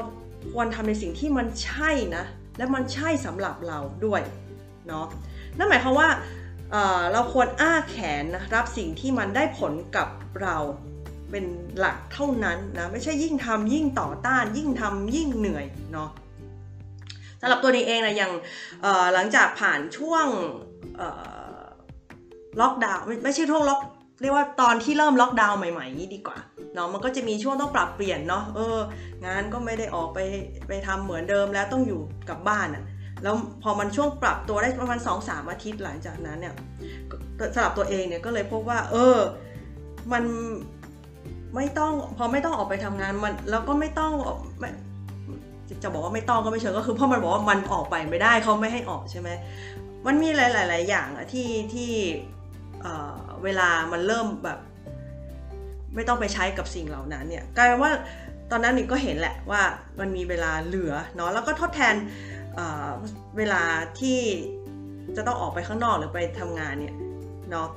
[0.52, 2.24] ควรทำในสิ่งที่มันใช่นะ
[2.58, 4.22] และมันใช่สำหรับเราด้วย
[4.88, 5.06] เนาะ
[5.58, 6.10] นั่นหมายความว่า
[6.72, 10.08] เเราควรอ้าแขนนะรับสิ่งที่มันได้ผลกับ
[10.42, 10.58] เรา
[11.32, 11.46] เป็น
[11.78, 16.10] หลักเท่านั้นนะไม่ใช่ยิ่งทำยิ่งต่อต้าน ยิ่งทำยิ่งเหนื่อยเนาะ
[17.42, 18.34] สำหรับตัวนี้เองนะอย่าง
[19.14, 20.28] หลังจากผ่านช่วง
[22.60, 23.80] ล็อกดาวน์ไม่ใช่ช่วงล็อก
[24.22, 26.38] เรียกว่าตอนที่เริ่มล็อกดาวน์ใหม่ๆนี้ดีกว่า
[26.74, 28.78] เนาะมันก็จะมีช่วงต้องปรับเปลี่ยนเนาะเออ
[29.26, 30.20] งานก็ไม่ได้ออกไป
[30.68, 32.84] ไปทำเหมือนเดิมแล้วต้องอยู่กับบ้านอะ่ะ
[33.24, 36.54] แล้วพอมันช่วงปรับตัวได้ประมาณ2อสามอาทิตย์หลังจากนั้นเนี่ย
[37.56, 39.18] สำหรับตัวเองเนี่ยก็เลยพบว่า เออ
[40.12, 40.24] มัน
[41.56, 44.12] ไม่ต้องพอไม่ต้องออกไปทำงานมันแล้วก็ไม่ต้อง
[44.60, 44.70] ไม่
[45.84, 49.30] จะบอกว่าไม่ต้องก็ไม่เชิงก็คือเพราะมันบอกว่ามันออกไปไม่ได้เขาไม่ให้ออกใช่ไหม
[50.06, 50.40] มันมีห
[50.74, 51.92] ลาย ๆ อย่างอะที่ที่
[53.44, 54.60] เวลามันเริ่มแบบ
[55.96, 57.92] ไม่ต้องไปใช้กับสิ่งเหล่านั้นเนี่ยกลายเป็นว่า
[58.52, 59.62] ตอนนั้นนิงก็เห็นแหละว่า
[60.00, 61.96] มันมีเวลาเหลือเนาะแล้วก็ทดแทน
[62.56, 63.64] เเวลา
[64.00, 64.20] ที่
[65.16, 66.96] จะต้องออกไปข้างนอกหรือไปทำงานเนี่ย
[67.52, 67.68] เนาะ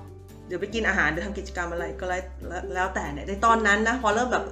[0.47, 2.05] หรือไปกินอาหารหรือทำกิจกรรมอะไรก็
[2.75, 4.45] แล้วแต่เนี่ยในตอนนั้นนะพอเริ่มแบบ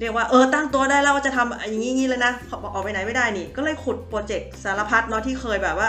[0.00, 2.32] เรียกว่าเออตั้งตัวได้แล้วว่าจะทำอย่างนี้เลยนะ
[2.74, 5.88] ออกไปไหนไม่ได้นี่ ก็เลยขุดโปรเจกต์สารพัดเนาะที่เคยแบบว่า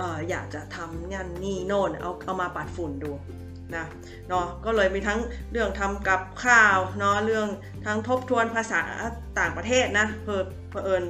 [0.00, 3.12] อออยากจะทำงานนี่โน่นเอาเอามาปัดฝุ่นดู
[3.76, 3.84] นะ
[4.28, 5.18] เนาะก็เลยมีทั้ง
[5.52, 7.46] เรื่องทำกับข้าวเนาะเรื่อง
[7.86, 8.82] ทั้งทบทวนภาษา
[9.38, 11.04] ต่างประเทศนะเพอเพอเอิญ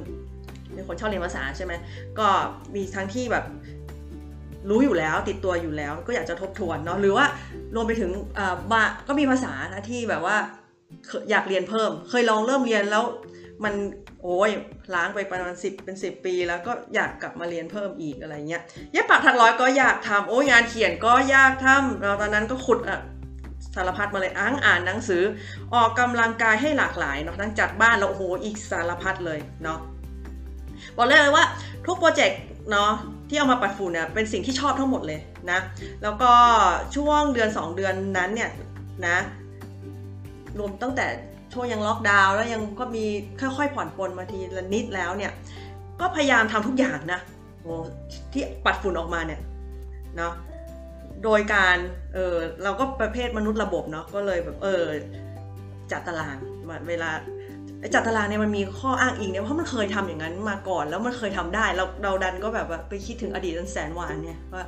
[0.73, 1.73] เป็นคนชอบเรียนภาษาใช่ไหม
[2.19, 2.27] ก็
[2.75, 3.45] มีทั้งที่แบบ
[4.69, 7.25] รู้อยู่แล้วติดตัวอยู่แล้วก็อยากจะทบทวนเนาะหรือว่า
[7.75, 8.11] รวมไปถึง
[8.71, 10.37] บาก็มีภาษานะที่แบบว่า
[11.29, 13.03] อยากเรียนเพิ่ม เคยลองเริ่มเรียนแล้ว
[13.63, 13.73] มัน
[14.21, 14.51] โอ้ย
[14.95, 22.99] ล้างไปประมาณสิบเป็นสิบปี แล้วก็อยากกลับมาเรียนเพิ่มอีกอะไรเงี้ยเย็บปักถักร้อยก็อยากทำโอ้ยงานเขียนก็อยากทำเราตอนนั้นก็ขุดอะ
[23.75, 25.23] สารพัดมาเลยอ้างอ่านหนังสือ
[25.73, 29.79] ออกกำลังกายให้หลากหลายเนาะทั้งจัดบ้านแล้วโอ้โหอีกสารพัดเลยเนาะ
[30.95, 31.45] บอกเลยว่า
[31.85, 32.41] ทุกโปรเจกต์
[32.71, 32.91] เนาะ
[33.29, 35.19] ที่เอามาปัดฝุ่นเนี่ยเป็นสิ่งที่ชอบทั้งหมดเลย
[35.51, 35.59] นะ
[36.03, 36.31] แล้วก็
[36.95, 38.49] ช่วงเดือน 2 เดือนนั้นเนี่ย
[39.07, 39.17] นะ
[40.59, 41.05] รวมตั้งแต่
[41.55, 43.05] ช่วงยังล็อกดาวน์แล้วยังก็มี
[43.41, 45.31] ค่อยๆผ่อนปลนมาทีละนิดแล้วเนี่ย
[45.99, 47.19] ก็พยายามทำทุกอย่างนะ
[47.63, 47.73] โอ้
[48.31, 49.41] ที่ปัดฝุ่นออกมาเนี่ย
[50.17, 50.33] เนาะ
[51.23, 51.77] โดยการ
[52.13, 54.83] เออเราก็ประเภทมนุษย์ระบบเนาะก็เลยแบบเออ
[55.91, 56.37] จัดตาราง
[56.89, 57.09] เวลา
[57.93, 64.63] จัดตารางเนี่ยมันมีข้ออ้างอิงเนี่ยเพราะมันเคยทำอย่างนั้นมาก่อน แล้วมันเคยทำได้เราเราดันก็แบบไปคิดถึงอดีตแสนหวานเนี่ยว่า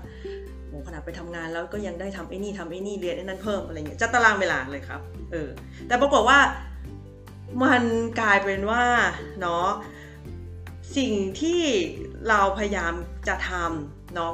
[0.67, 5.49] โหขนาดไปทำงานแล้วก็ยังได้ทำไอ้นี่ทำไอ้นี่เรียนไอ้นั่นเพิ่มอะไรเงี้ยจัดตารางเวลาเลยครับเออ
[5.87, 6.37] แต่ปรากฏว่า
[7.63, 7.83] มัน
[8.19, 8.85] กลายเป็นว่า
[9.41, 9.67] เนาะ
[10.97, 11.61] สิ่งที่
[12.29, 12.93] เราพยายาม
[13.27, 14.33] จะทำเนาะ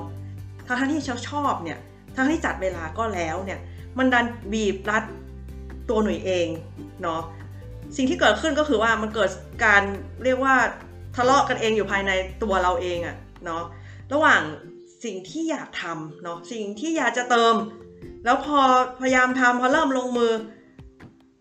[0.67, 1.80] ทั้งที่ชอบเนี่ย
[2.15, 3.60] ทั้งที่จัดเวลาก็แล้วเนี่ย
[3.97, 5.04] มันดันบีบรัด
[5.89, 6.47] ตัวหน่วยเอง
[7.04, 7.21] เนาะ
[7.95, 9.30] สิ่งที่เกิดขึ้นก็คือว่ามันเกิด
[9.65, 9.84] การ
[10.23, 10.56] เรียกว่า
[11.15, 12.12] ทะเลาะกันเองอยู่ภายใน
[12.43, 13.63] ตัวเราเองอะเนาะ
[14.13, 14.41] ระหว่าง
[15.04, 17.56] สิ่งที่อยากทำเนาะสิ่งที่อยากจะเติม
[18.26, 18.60] แล้วพอ
[19.02, 20.34] พยายามทำพอเริ่มลงมือ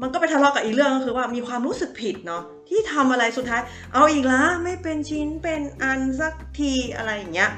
[0.03, 3.61] มันก็ไปทะเลาะกับอีกเรื่องก็คือว่ามีความรู้สึกผิดเนาะที่ทำอะไรสุดท้าย
[3.93, 7.51] เอาอีกละไม่เป็นชิ้นเป็นอันสักทีอะไรอย่างเงี้ย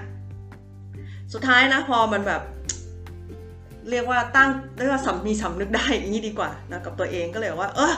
[1.32, 2.42] สุดท้ายนะพอมันแบบ
[3.90, 7.94] เรียกว่าตั้งเรียกว่าสำมีสำนึกได้อย่างนี้ดีกว่านะกับตัวเองก็เลยว่า เออ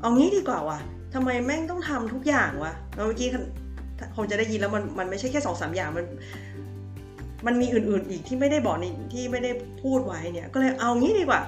[0.00, 0.78] เอางี้ดีกว่าวะ
[1.14, 3.28] ทำไมแม่งต้องทำทุกอย่างวะเมื่อกี้
[4.16, 6.04] คงจะได้ยินแล้วมันมันไม่ใช่แค่สองสามอย่างมัน
[7.46, 9.50] มันมีอื่นๆอีกที่ไม่ได้บอกนี่ที่ไม่ได้
[9.82, 11.40] พูดไว้เนี่ย ก็เลยเอางี้ดีกว่า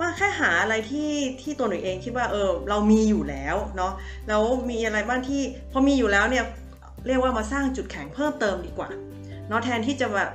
[0.00, 3.92] มาแค่หาอะไรที่ที่ตัวหนูเองคิดว่าเออเรามีอยู่แล้วเนาะ
[4.28, 6.44] แล้วมีอะไรบ้างที่พอมีอยู่แล้วเนี่ย
[7.06, 8.90] เรียกว่ามาสร้างจุดแข็งเพิ่มเติมดีกว่า
[9.48, 10.30] เนาะแทนที่จะแบบ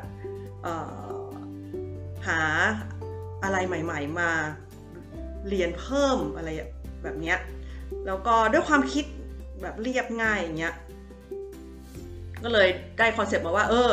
[2.28, 2.42] หา
[3.44, 4.30] อะไรใหม่ ๆ มา
[5.50, 6.50] เรียนเพิ่มอะไร
[7.04, 7.38] แบบเนี้ย
[8.06, 9.06] แล้วก็ด้วยความคิด
[9.62, 10.74] แบบเรียบง่ายอย่างเงี้ย
[12.44, 13.90] ก็เลยได้คอนเซปต์มาว่า เออ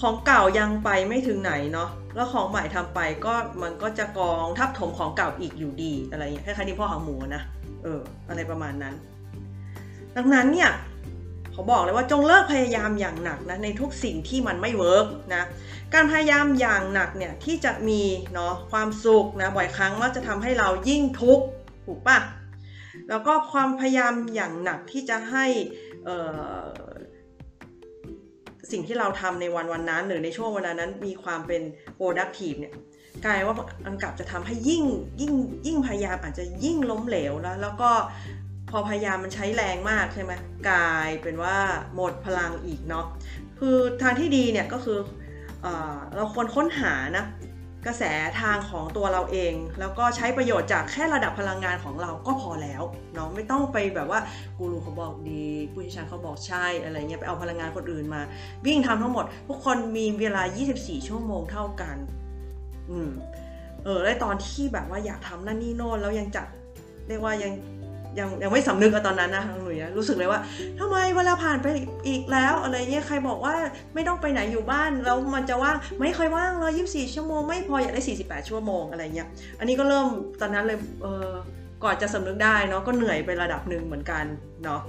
[0.00, 7.42] ของเก่ายังไปไม่ถึงไหนเนาะ แล้วของใหม่ทำไปก็มันก็จะกองทับถมของเก่าอีกอยู่ดีอะไรเงี้ยคล้ายๆที่พอกหางหมูนะ
[7.82, 8.94] เอออะไรประมาณนั้น
[10.16, 10.70] ดังนั้นเนี่ย
[11.52, 15.42] เขาบอกเลยว่าจงเลิกพยายามอย่างหนักนะในทุกสิ่งที่มันไม่ work นะ
[15.94, 18.02] การพยายามอย่างหนักเนี่ยที่จะมี
[18.32, 21.44] เนาะความสุขนะบ่อยครั้งว่าจะทำให้เรายิ่งทุกข์
[21.86, 22.18] ถูกปะ
[23.08, 25.46] แล้วก็ความพยายามอย่างหนักที่จะให้
[28.70, 31.62] สิ่งที่เราทำในวันวันนั้น หรือในช่วงเวลานั้นมีความเป็น
[31.98, 32.74] productive เนี่ย
[33.24, 34.84] กลายว่าอังกับจะทำให้ยิ่ง
[35.20, 35.32] ยิ่ง
[35.66, 37.90] ยิ่งพยายามอาจจะยิ่งล้มเหลวแล้วแล้วก็
[38.70, 40.32] พอพยายามมันใช้แรงมากใช่ไหม
[40.68, 41.56] กลายเป็นว่า
[41.94, 43.06] หมดพลังอีกเนาะ
[43.58, 44.98] คือทางที่ดีเนี่ยก็คือ
[45.62, 45.66] เอ
[46.16, 47.24] เราควรค้นหานะ
[47.86, 48.04] กระแส
[48.40, 52.82] ทางของตัวเราเอง แล้วก็ใช้ประโยชน์จากแค่ระดับพลังงานของเราก็พอแล้ว
[53.14, 54.20] เนาะไม่ต้องไปแบบว่า
[54.58, 58.22] กูรูเขาบอกดีผู้เชี่ยวชาญเขาบอกใช่อะไรเงี้ยไปเอาพลังงานคนอื่นมา
[58.66, 60.42] วิ่งทำทั้งหมด ทุกคนมีเวลา
[60.74, 61.96] 24 ชั่วโมงเท่ากัน
[62.90, 63.10] อืม
[63.84, 66.46] เออแล้วตอนที่แบบว่าอยากทำนั่นนี่โน่นแล้วยังจัด
[67.08, 67.52] เรียกว่ายัง
[68.18, 70.40] ยังยังไม่สำนึกอะตอนนั้นนะหนุ่ยรู้สึกเลยว่า
[70.78, 71.66] ทำไมเวลาผ่านไป
[72.06, 73.54] อีกแล้วอะไรเงี้ยใครบอกว่า
[73.94, 80.08] ไม่ต้องไปไหนอยู่บ้านแล้วมันจะว่างไม่ค่อยว่างเลยยี่สิบสี่ชั่วโมงไม่พออยากได้สี่สิบแปดชั่วโมงอะไรเงี้ยอันนี้ก็เริ่ม
[80.40, 81.30] ตอนนั้นเลยเออ
[81.84, 84.24] ก่อนจะสำนึกได้เนาะก็เหนื่อยไประดับหนึ่งเหมือนกัน
[84.64, 84.80] เนาะ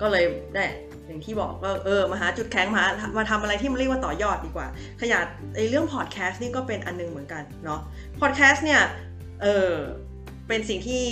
[0.00, 0.24] ก็เลย
[0.54, 0.64] ได้
[1.06, 2.84] อย่างที่บอกก็เออมาหาจุดแข็งมา
[3.16, 4.66] มาทำอะไรที่มันเรียกว่าต่อยอดดีกว่า
[5.00, 5.24] ขยาย
[5.56, 7.80] ไอเรื่องพอดแคสต์นี่ก็เป็นอันนึงเหมือนกันเนาะ
[8.20, 8.80] พอดแคสต์เนี่ย
[9.42, 9.72] เออ
[10.48, 11.04] เป็นสิ่งที่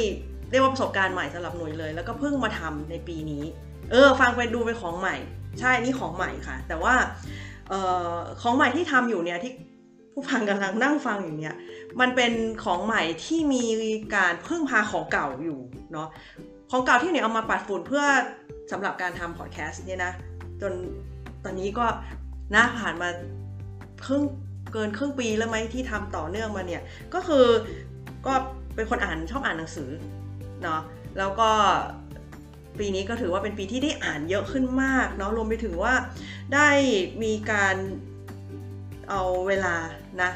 [0.50, 3.44] เรียกว่าประสบการณ์ใหม่สำหรับหนุ่ยเลย แล้วก็เพิ่งมาทำในปีนี้
[3.90, 5.16] เออ ฟังไปดูเป็นของใหม่
[5.60, 6.94] ใช่นี่ของใหม่ค่ะ แต่ว่า
[7.72, 7.74] อ
[8.10, 9.52] อของใหม่ที่ทำอยู่เนี่ยที่
[10.12, 11.54] ผู้ฟังกำลังนั่งฟังอยู่เนี่ย
[12.00, 12.32] มันเป็น
[12.64, 13.64] ของใหม่ที่มี
[14.14, 15.58] การพึ่งพาของเก่าอยู่
[15.92, 16.08] เนาะ
[16.70, 18.04] ของเก่าที่เนี่ยเอามาปัดฝุ่นเพื่อ
[18.72, 20.12] สำหรับการทำพอดแคสต์เนี่ยนะ
[20.60, 20.72] จน
[21.44, 21.86] ตอนนี้ก็
[22.54, 23.08] นะผ่านมา
[24.06, 24.22] ครึ่ง
[24.72, 26.82] เกินครึ่งปีแล้วไหมที่ทำต่อเนื่องมาเนี่ย
[27.14, 27.46] ก็คือ
[28.26, 28.34] ก็
[28.74, 29.88] เป็นคนอ่านชอบอ่านหนังสือ
[30.62, 30.80] เนาะ
[31.18, 31.50] แล้วก็
[32.78, 35.94] ปีนี้ก็ถือว่าเป็นปีที่ได้อ่านเยอะขึ้นมากเนาะรวมไปถึงว่า
[36.54, 36.68] ได้
[37.22, 37.76] มีการ
[39.10, 39.74] เอาเวลา
[40.22, 40.30] นะ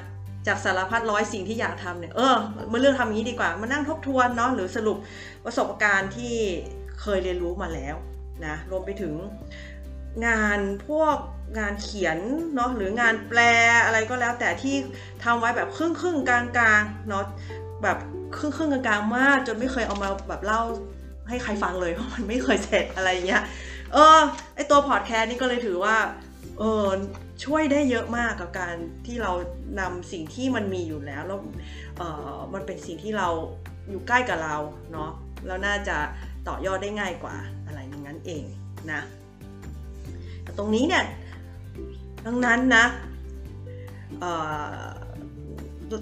[0.46, 2.36] จากสารพัดร้อยสิ่งที่อยากทำเนี่ยเออ
[2.72, 4.96] มาเลือกทำอย่างนี้ดีกว่ามานั่งทบทวนเนาะหรือสรุป
[5.44, 6.34] ประสบการณ์ที่
[7.00, 7.96] เคยเรียนรู้มาแล้ว
[8.46, 9.14] นะรวมไปถึง
[10.26, 11.16] งานพวก
[11.58, 12.18] งานเขียน
[12.54, 13.40] เนาะหรืองานแปล
[13.84, 14.76] อะไรก็แล้ว แต่ที่
[15.24, 17.24] ทำไว้แบบครึ่งครึ่งกลางกลางเนาะ
[17.82, 17.98] แบบ
[18.36, 20.62] ครึ่งครึ่งกลางกลางมาก จนไม่เคยเอามาแบบเล่า
[21.28, 23.42] ให้ใครฟังเลยเพราะมันไม่เคยเสร็จอะไรเงี้ย
[23.92, 24.18] เออ
[24.54, 25.96] ไอตัวพอดแคสต์นี่ก็เลยถือว่า
[26.58, 26.88] เออ
[27.44, 28.74] ช่วยได้เยอะมากกับการ
[29.06, 29.32] ที่เรา
[29.80, 31.40] นำสิ่งที่มันมีอยู่แล้วแล้ว
[31.98, 32.02] เอ
[32.34, 33.28] อมันเป็นสิ่งที่เรา
[33.90, 34.56] อยู่ใกล้กับเรา
[34.92, 35.10] เนาะ
[35.46, 35.96] แล้วน่าจะ
[36.48, 37.36] ต่อยอดได้ง่ายกว่า
[37.66, 38.44] อะไรอย่างนั้นเอง
[38.92, 39.00] นะ
[40.58, 41.04] ตรงนี้เนี่ย
[42.26, 42.84] ดังนั้นนะ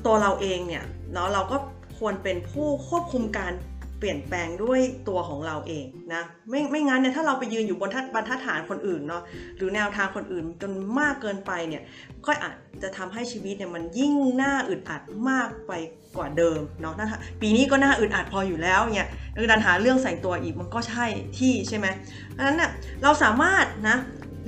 [0.07, 1.57] ตัวเราเองเนี่ยเนาะเราก็
[1.99, 3.53] ควรเป็นผู้ควบคุมการ
[3.99, 9.23] เปลี่ยนแปลงด้วยตัวของเราเองนะไม่ไม่งั้นเนี่ยถ้าเราไปยืนอยู่บนบรรทัดฐานคนอื่นเนาะ
[9.57, 11.83] หรือแนวทางคนอื่นจนมากเกินไปเนี่ย
[12.27, 15.73] ก็อาจจะทำให้ชีวิตเนี่ยมันยิ่งน่าอึดอัดมากไป
[16.17, 16.95] กว่าเดิมเนาะ
[17.41, 19.09] ปีนี้ก็น่าอึดอัดพออยู่แล้วเนี่ย
[19.51, 21.07] ดันหาเรื่องใส่ตัวอีกมันก็ใช่
[21.39, 21.87] ที่ใช่ไหม
[22.31, 22.71] เพราะฉะนั้นเนี่ย
[23.03, 23.97] เราสามารถนะ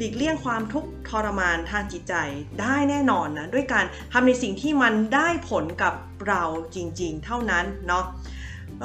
[0.01, 2.15] หลีกเลี่ยงความทุกข์ทรมานทางจิตใจ
[2.61, 5.95] ได้แน่นอนนะ ด้วยการทำในสิ่งที่มันได้ผลกับ
[6.29, 6.43] เรา
[6.75, 8.05] จริงๆ เท่านั้นเนาะ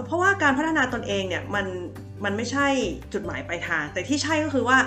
[0.05, 1.65] เพราะว่าการพัฒนาตนเองเนี่ยมัน
[2.23, 2.67] มันไม่ใช่
[3.13, 4.77] จุดหมายปลายทาง แต่ที่ใช่ก็คือว่า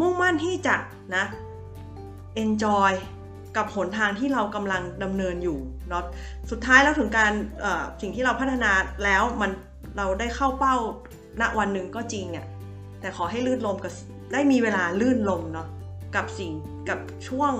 [0.00, 0.76] มุ่งมั่นที่จะ
[1.16, 1.24] นะ
[2.42, 2.92] enjoy
[3.56, 6.04] กับหนทางที่เรากำลังดำเนินอยู่เนาะ
[6.50, 7.32] สุดท้ายแล้วถึงการ
[8.00, 8.72] สิ่งที่เราพัฒนา
[9.04, 9.50] แล้วมัน
[9.96, 10.76] เราได้เข้าเป้า
[11.40, 12.46] ณวันหนึ่งก็จริงเนี่ย
[13.00, 13.92] แต่ขอให้ลื่นลมกับ
[14.32, 15.68] ได้มีเวลาลื่นลมเนาะ
[16.16, 16.52] กับสิ่ง
[16.88, 16.98] กับ
[17.28, 17.52] ช่วง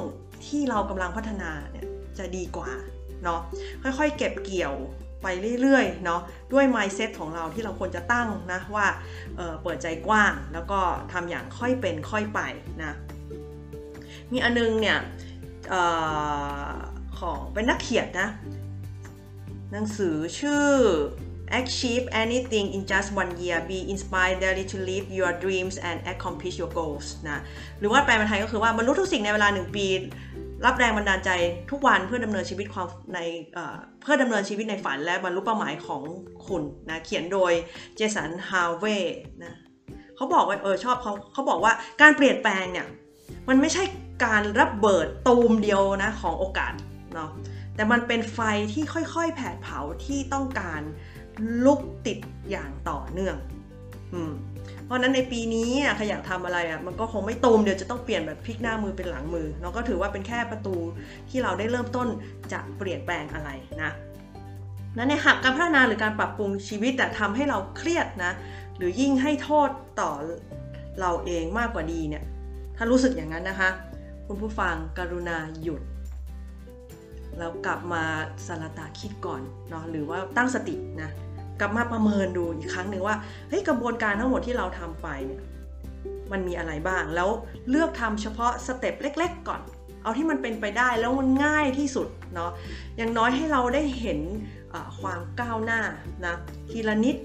[0.47, 1.87] ที่เรากำลังพัฒนาเนี่ย
[2.19, 2.71] จะดีกว่า
[3.25, 3.41] เนาะ
[3.83, 4.75] ค่อยๆ เก็บเกี่ยว
[5.23, 5.27] ไป
[5.61, 6.21] เรื่อยๆเนาะ
[6.53, 8.87] ด้วย mindset ของเราที่เราควรจะตั้งนะว่า
[9.37, 10.81] เเปิดใจกว้างแล้วก็
[11.13, 12.41] ทำอย่างค่อยเป็นค่อยไป
[12.83, 12.93] นะ
[14.33, 14.99] มีอันนึงเนี่ย
[15.73, 15.75] อ
[16.71, 16.73] อ
[17.19, 18.29] ของเป็นนักเขียนนะ
[19.73, 20.67] หนังสือชื่อ
[21.51, 26.57] Achieve anything in just one year be inspired daily to live your dreams and accomplish
[26.61, 27.39] your goals นะ
[27.81, 29.87] หรือว่าแปลเป็นไทยก็คือว่าบรรลุทุกสิ่งในเวลาหนึ่งปี
[30.65, 31.31] รับแรงบันดาลใจ
[31.71, 33.19] ทุกวันเพื่อดำเนินชีวิตความใน
[34.03, 36.03] เพื่อดำเนินชีวิตในฝันและบรรลุเป้าหมายของ
[36.47, 37.53] คุณนะเขียนโดย
[37.97, 39.55] เจสันฮาวเวย์นะ
[40.17, 42.87] เขาบอกว่าเออชอบเขาเขาบอกว่าการเปลี่ยนแปลงเนี่ย
[43.49, 43.85] มันไม่ใช่
[44.25, 46.73] การรับเบิดตูมเดียวนะของโอกาส
[47.15, 47.31] เนาะ
[47.77, 48.39] แต่มันเป็นไฟ
[48.73, 50.81] ที่ค่อยๆ แผดเผาที่ต้องการ
[51.65, 52.19] ลุกติด
[52.51, 53.37] อย่างต่อเนื่อง
[54.15, 54.33] อืม
[54.85, 60.77] เพราะนั้นในปีนี้อะใครอยากทำอะไรอะมันก็คงไม่ตูมเดี๋ยวจะต้องเปลี่ยนแบบพลิกหน้ามือเป็นหลังมือเนาะก็ถือว่าเป็นแค่ประตู
[61.31, 62.09] ที่เราได้เริ่มต้น
[62.53, 63.51] จะเปลี่ยนแปลงอะไร
[63.83, 63.93] นะ
[64.97, 68.33] นั้นในหักการพัฒนาหรือการปรับปรุงชีวิตแต่ทำให้เราเครียดนะ
[68.77, 69.71] หรือยิ่งให้โทษ
[70.01, 70.11] ต่อ
[71.01, 72.25] เราเองมากกว่าดีเนี่ย
[72.77, 73.71] ถ้ารู้สึกอย่างนั้นนะคะ
[74.27, 75.83] คุณผู้ฟังกรุณาหยุด
[77.39, 78.05] แล้วกลับมา
[78.47, 81.11] สารตาคิดก่อนเนาะหรือว่าตั้งสตินะ
[81.61, 83.17] กลับมาประเมินดูอีกครั้งหนึ่งว่า
[83.49, 85.41] เฮ้ยกระบวนการทั้งหมดที่เราทำไปเนี่ย
[86.33, 87.29] มันมีอะไรบ้าง แล้ว
[87.71, 89.61] เลือกทำเฉพาะสเต็ปเล็ก ๆ ก่อน
[90.03, 92.51] เอาที่มันเป็นไปได้แล้วมันง่ายที่สุดเนาะ
[92.97, 94.21] อย่างน้อยให้เราได้เห็น
[95.01, 95.81] ความก้าวหน้า
[96.27, 96.35] นะ
[96.71, 97.17] ทีละนิด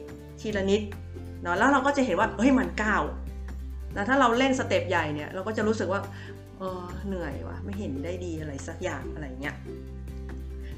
[0.42, 0.82] ทีละนิด
[1.44, 3.04] เนาะแล้วเราก็จะเห็นว่าเฮ้ยมันก้าว
[3.96, 6.02] นะถ้าเราเล่นสเต็ปใหญ่เนี่ยเราก็จะรู้สึกว่า
[6.58, 9.56] เออเหนื่อยว่ะไม่เห็นได้ดีอะไรสักอย่างอะไรเงี้ย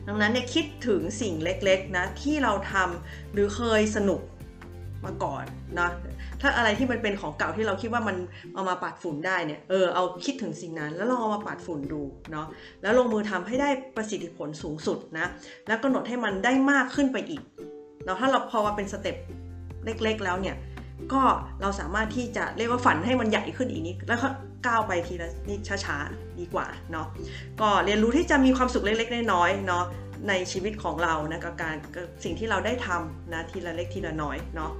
[0.07, 4.21] ดังนั้นเนี่ยคิดถึงสิ่งเล็กๆนะที่เราทำหรือเคยสนุก
[5.05, 5.45] มาก่อน
[5.79, 5.89] นะ
[6.41, 8.15] ถ้าอะไรที่มันเป็นของเก่าที่เราคิดว่ามัน
[8.53, 12.47] เอามาปัดฝุ่นได้เนี่ยเออเอาคิดถึงสิ่งนั้น แล้วลองเอามาปัดฝุ่นดูเนาะ
[12.81, 15.25] แล้วลงมือทำให้ได้ประสิทธิผลสูงสุดนะ
[15.67, 17.41] แล้วกำหนดให้มันได้มากขึ้นไปอีก
[18.05, 19.15] เนาะถ้าเราพอมาเป็นสเต็ป
[19.85, 20.55] เล็กๆ แล้วเนี่ย
[21.13, 21.23] ก็
[21.61, 24.27] เราสามารถที่จะเรียกว่าฝันให้มันใหญ่ขึ้นอีกนิดแล้วก็
[24.67, 27.07] ก้าวไปทีละนิดช้าๆดีกว่าเนาะ
[27.61, 29.83] ก็เรียนรู้ที่จะมีความสุขเล็กๆน้อยๆเนาะ
[30.29, 34.71] ในชีวิตของเรานะกับการกับสิ่งที่เราได้ทำนะทีละเล็กทีละน้อยเนาะ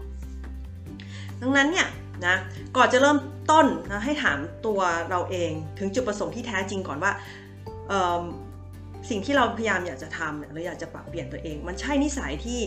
[1.41, 1.87] ดังนั้นเนี่ย
[2.25, 2.35] นะ
[2.77, 3.17] ก่อนจะเริ่ม
[3.51, 4.79] ต้นนะให้ถามตัว
[5.09, 7.11] เราเองถึงจุดประสงค์ที่แท้จริงก่อนว่า
[9.09, 12.59] สิ่งที่เราพยายามอยากจะทำหรืออยากจะปรับเปลี่ยนตัวเอง มันใช่นิสัยที่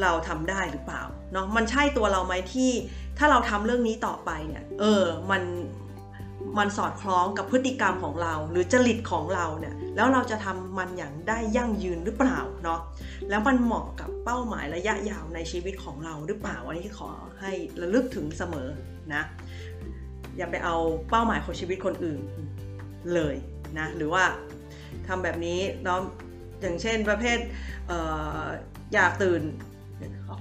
[0.00, 1.02] เราทำได้หรือเปล่า
[1.32, 2.70] เนาะมันใช่ตัวเราไหมที่
[3.18, 5.42] ถ้าเราทำเรื่องนี้ต่อไปเนี่ยเออมัน
[6.58, 12.80] มันสอดคล้องกับพฤติกรรมของเรา หรือจริตของเราเนี่ยแล้วเราจะทำมันอย่างได้ยั่งยืนหรือเปล่าเนาะ
[13.30, 18.68] แล้วมันเหมาะกับเป้าหมายระยะยาวในชีวิตของเราหรือเปล่าอันนี้ขอให้ระลึกถึงเสมอ
[19.14, 19.22] นะ
[20.36, 20.76] อย่าไปเอา
[21.10, 22.20] เป้าหมายของชีวิตคนอื่น
[23.14, 23.36] เลย
[23.78, 24.24] นะหรือว่า
[25.06, 26.00] ทำแบบนี้เนาะ
[26.60, 27.38] อย่างเช่นประเภท
[27.90, 27.92] อ
[28.42, 28.44] อ
[28.94, 29.42] อยากตื่น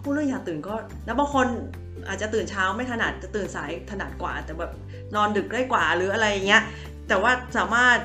[0.03, 1.47] พูดเรื่องอยากตื่นก็แล้วบางคน
[2.07, 4.71] อาจจะตื่นเช้าไม่ถนัดจะตื่นสายถนัดกว่า แต่แบบ
[5.15, 6.61] นอนดึกได้กว่าหรืออะไรเงี้ย
[7.07, 7.97] แต่ว่าสามารถ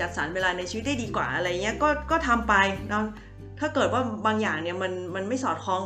[0.00, 2.54] จัดสรรเวลาในชีวิตได้ดีกว่าอะไรเงี้ยก็ก็ทำไป
[2.90, 3.04] เนาะ
[3.60, 5.82] ถ้าเกิดว่าบางอย่างเนี่ยมันมันไม่สอดคล้อง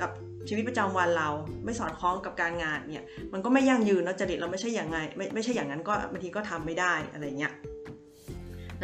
[0.00, 0.10] กับ
[0.48, 1.28] ชีวิตประจำวันเรา
[1.64, 7.52] ไม่สอดคล้องกับการงานเนี่ยมันก็ไม่ยั่งยืนเนาะจริตเราไม่ใช่อย่างไงไม่ไม่ใช่อย่างนั้นก็บางทีก็ทำไม่ได้อะไรเงี้ย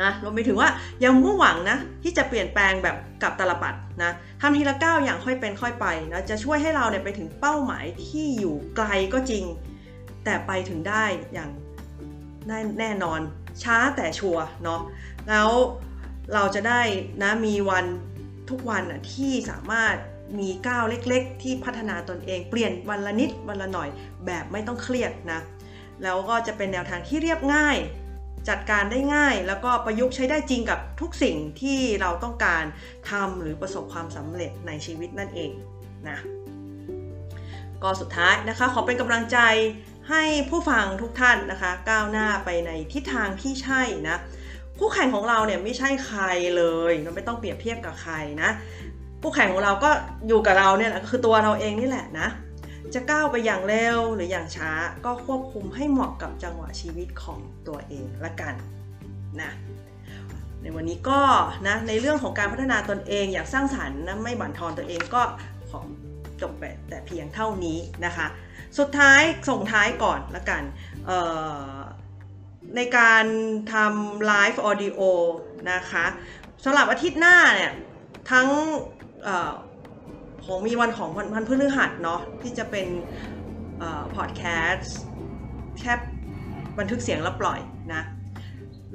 [0.00, 0.68] นะรวมไปถึงว่า
[1.04, 9.44] ยังมุ่งหวังนะที่จะเปลี่ยนแปลงแบบกับตลปัดนะทำทีละก้าวอย่างค่อยเป็นค่อยไปนะจะช่วยให้เราเนี่ยไปถึงเป้าหมายที่อยู่ไกลก็จริง
[10.24, 11.50] แต่ไปถึงได้อย่าง
[12.78, 13.20] แน่นอน
[13.62, 14.80] ช้าแต่ชัวร์เนาะ
[15.28, 15.50] แล้ว
[16.34, 16.80] เราจะได้
[17.22, 17.84] นะมีวัน
[18.50, 19.96] ทุกวันอะที่สามารถ
[20.38, 23.88] มีก้าวเล็กๆ ที่พัฒนาตนเองเปลี่ยนวันละนิดวันละหน่อย
[24.26, 25.40] แบบไม่ต้องเครียดนะ
[26.02, 27.76] แล้วก็จะเป็นแนวทางที่เรียบง่าย
[28.48, 32.64] จัดการได้ง่าย แล้วก็ประยุกต์ใช้ได้จริงกับทุกสิ่งที่เราต้องการ
[33.10, 35.50] ทำหรือประสบความสำเร็จในชีวิตนั่นเอง
[36.08, 36.18] นะ
[37.82, 39.38] ก็สุดท้ายนะคะขอเป็นกำลังใจ
[40.10, 44.16] ให้ผู้ฟังทุกท่านนะคะ ก้าวหน้าไปในทิศทางที่ใช่นะ
[44.78, 46.22] คู่แข่งของเราเนี่ยไม่ใช่ใคร
[46.56, 48.50] เลยเราไม่ต้องเปรียบเทียบกับใครนะ
[49.22, 49.90] คู่แข่งของเราก็
[50.28, 52.28] อยู่กับเราเนี่ยแหละก็คือตัวเราเองนี่แหละนะ
[52.94, 54.70] จะก้าวไปอย่างเร็วหรืออย่างช้า
[55.04, 58.54] ก็ควบคุมให้เหมาะกับจังหวะชีวิตของตัวเองละกัน
[59.40, 59.52] นะ
[60.62, 61.20] ในวันนี้ก็
[61.66, 65.22] นะในเรื่องของการพัฒนาตนเองอย่างสร้างสรรค์นะไม่บั่นทอนตัวเองก็
[65.70, 65.80] ขอ
[66.42, 68.26] จบไปแต่เพียงเท่านี้นะคะ
[68.78, 70.62] สุดท้ายส่งท้ายก่อนละกัน
[72.76, 73.24] ในการ
[73.72, 75.00] ทำไลฟ์ออดิโอ
[75.72, 76.06] นะคะ
[76.64, 77.72] สำหรับอาทิตย์หน้าเนี่ย
[78.30, 78.48] ทั้ง
[80.46, 82.86] ผมมีวันของพันพฤหัสเนาะที่จะเป็น
[84.16, 84.96] พอดแคสต์
[85.80, 85.92] แค่
[86.78, 87.60] บันทึกเสียงแล้วปล่อย
[87.94, 88.02] นะ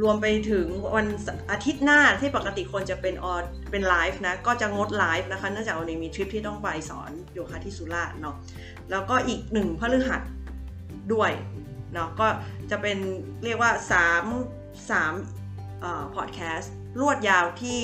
[0.03, 1.07] รวมไปถึงวัน
[1.51, 8.35] อาทิตย์หน้าที่ปกติคนจะเป็นออนเป็นไลฟ์นะ ก็จะงดไลฟ์นะคะ เนื่องจากวันนี้มีทริปที่ต้องไปสอนโยคะที่สุราษฎร์เนาะ
[8.91, 10.21] แล้วก็อีกหนึ่งพฤหัส
[11.13, 11.31] ด้วย
[11.93, 12.27] เนาะก็
[12.71, 12.97] จะเป็น
[13.43, 13.71] เรียกว่า
[14.11, 15.46] 3 3
[16.15, 17.81] พอดแคสต์รวดยาวที่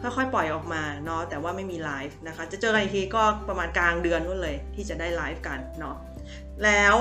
[0.00, 5.96] ค่อยๆปล่อยออกมาเนาะแต่ว่าไม่มีไลฟ์นะคะ จะเจอกันอีกทีก็ประมาณกลางเดือนนู่นเลยที่จะได้ไลฟ์กันเนาะ
[6.64, 6.94] แล้ว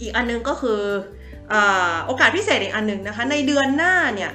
[0.00, 0.80] อีกอันนึงก็คือ
[2.06, 4.32] โอกาสพิเศษอีกอันนึงนะคะ ในเดือนหน้าเนี่ย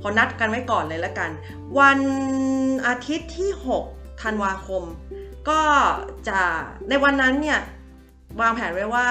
[0.00, 1.30] ขอนัดกันไว้ก่อนเลยละกัน
[1.78, 2.00] วัน
[2.86, 3.50] อาทิตย์ที่
[3.86, 4.82] 6 ธันวาคม
[5.48, 5.60] ก็
[6.28, 6.40] จะ
[6.88, 7.60] ในวันนั้นเนี่ย
[8.40, 9.08] วางแผนไว้ว่า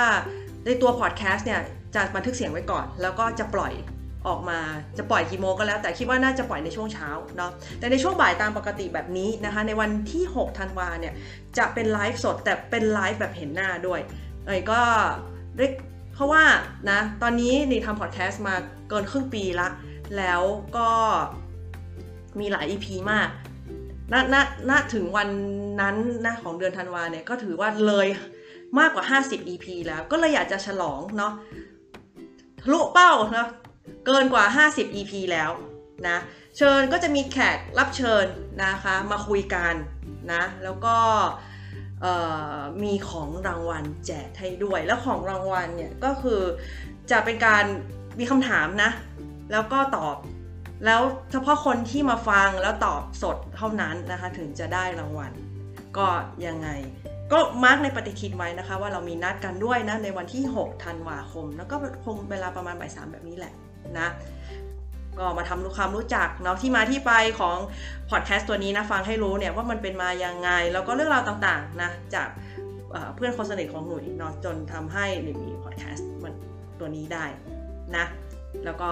[0.65, 1.61] ในตัวพอดแคสต์เนี่ย
[1.95, 3.73] จะบันทึกเสียงไว้ก่อน แล้วก็จะปล่อย
[4.27, 4.59] ออกมา
[4.97, 11.13] จะปล่อยกี่โมงก็แล้ว แต่คิดว่าน่าจะปล่อยในช่วงเช้าเนาะแต่ในช่วงบ่ายตามปกติแบบนี้นะคะ ในวันที่6ธันวาเนี่ย
[11.57, 13.99] จะเป็นไลฟ์สดแต่เป็นไลฟ์แบบเห็นหน้าด้วย
[14.45, 14.81] เอ้ยก็
[16.13, 16.43] เพราะว่า
[16.89, 18.55] นะตอนนี้นี่ทำพอดแคสต์มา
[18.89, 19.67] เกินครึ่งปีละ
[20.17, 20.41] แล้ว
[20.77, 20.89] ก็
[22.39, 23.29] มีหลาย EP มาก
[24.13, 24.35] ณณ
[24.69, 25.29] ณถึงวัน
[25.81, 28.07] นั้นนะของเดือนธันวาเนี่ยก็ถือว่าเลย
[28.79, 31.33] มากกว่า 50 EP แล้วก็เลยอยากจะฉลองเนาะ
[32.61, 33.47] ทะลุเป้าเนาะ
[34.05, 35.51] เกินกว่า 50 EP แล้ว
[36.07, 36.17] นะ
[36.57, 38.25] เชิญก็จะมีแขกรับเชิญ
[38.63, 39.73] นะคะมาคุยกัน
[40.33, 40.95] นะแล้วก็
[42.83, 46.41] มีของรางวัลแจกให้ด้วย แล้วของรางวัลเนี่ยก็คือ
[47.11, 47.63] จะเป็นการ
[48.19, 48.91] มีคำถามนะ
[49.51, 50.17] แล้วก็ตอบ
[50.85, 55.31] แล้วเฉพาะคนที่มาฟังแล้วตอบสดเท่านั้นนะคะถึงจะได้รางวัล
[55.97, 56.07] ก็
[56.47, 56.69] ยังไง
[57.31, 61.75] ก็มาร์กในปฏิทินไว้นะคะ ว่าเรามีนัดกันด้วยนะในวันที่ 6 ธันวาคม แล้วก็
[62.05, 63.53] คงเวลาประมาณบ่ายสามแบบนี้แหละ
[63.99, 64.09] นะ
[65.19, 67.57] ก็มาทำความรู้จักเนาะที่มาที่ไปของ
[68.09, 72.27] พอดแคสต์ตัวนี้นะฟังให้รู้เนี่ยว่ามันเป็นมายังไง แล้วก็เรื่องราวต่างๆนะจาก
[73.15, 76.33] เพื่อนคนสนิทของหนุ่ยเนาะจนทำให้หนุ่ยมีพอดแคสต์มัน
[76.79, 77.25] ตัวนี้ได้
[77.95, 78.05] นะ
[78.65, 78.89] แล้วก็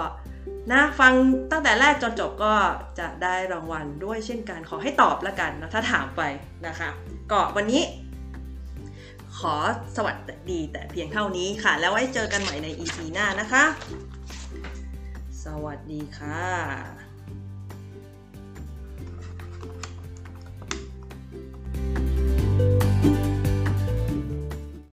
[0.71, 1.13] นะฟัง
[1.51, 2.53] ตั้งแต่แรกจนจบก็
[2.99, 6.21] จะได้รางวัลด้วยเช่นกันขอให้ตอบล้วกันนะถ้าถามไป
[6.67, 6.89] นะคะ
[7.31, 7.81] ก็วันนี้
[9.37, 9.55] ขอ
[9.95, 10.15] สวัส
[10.51, 13.63] ดีแต่เพียงเท่านี้ค่ะ แล้วไว้เจอกันใหม่ใน EP หน้านะคะ
[15.43, 17.10] สวัสดีค่ะ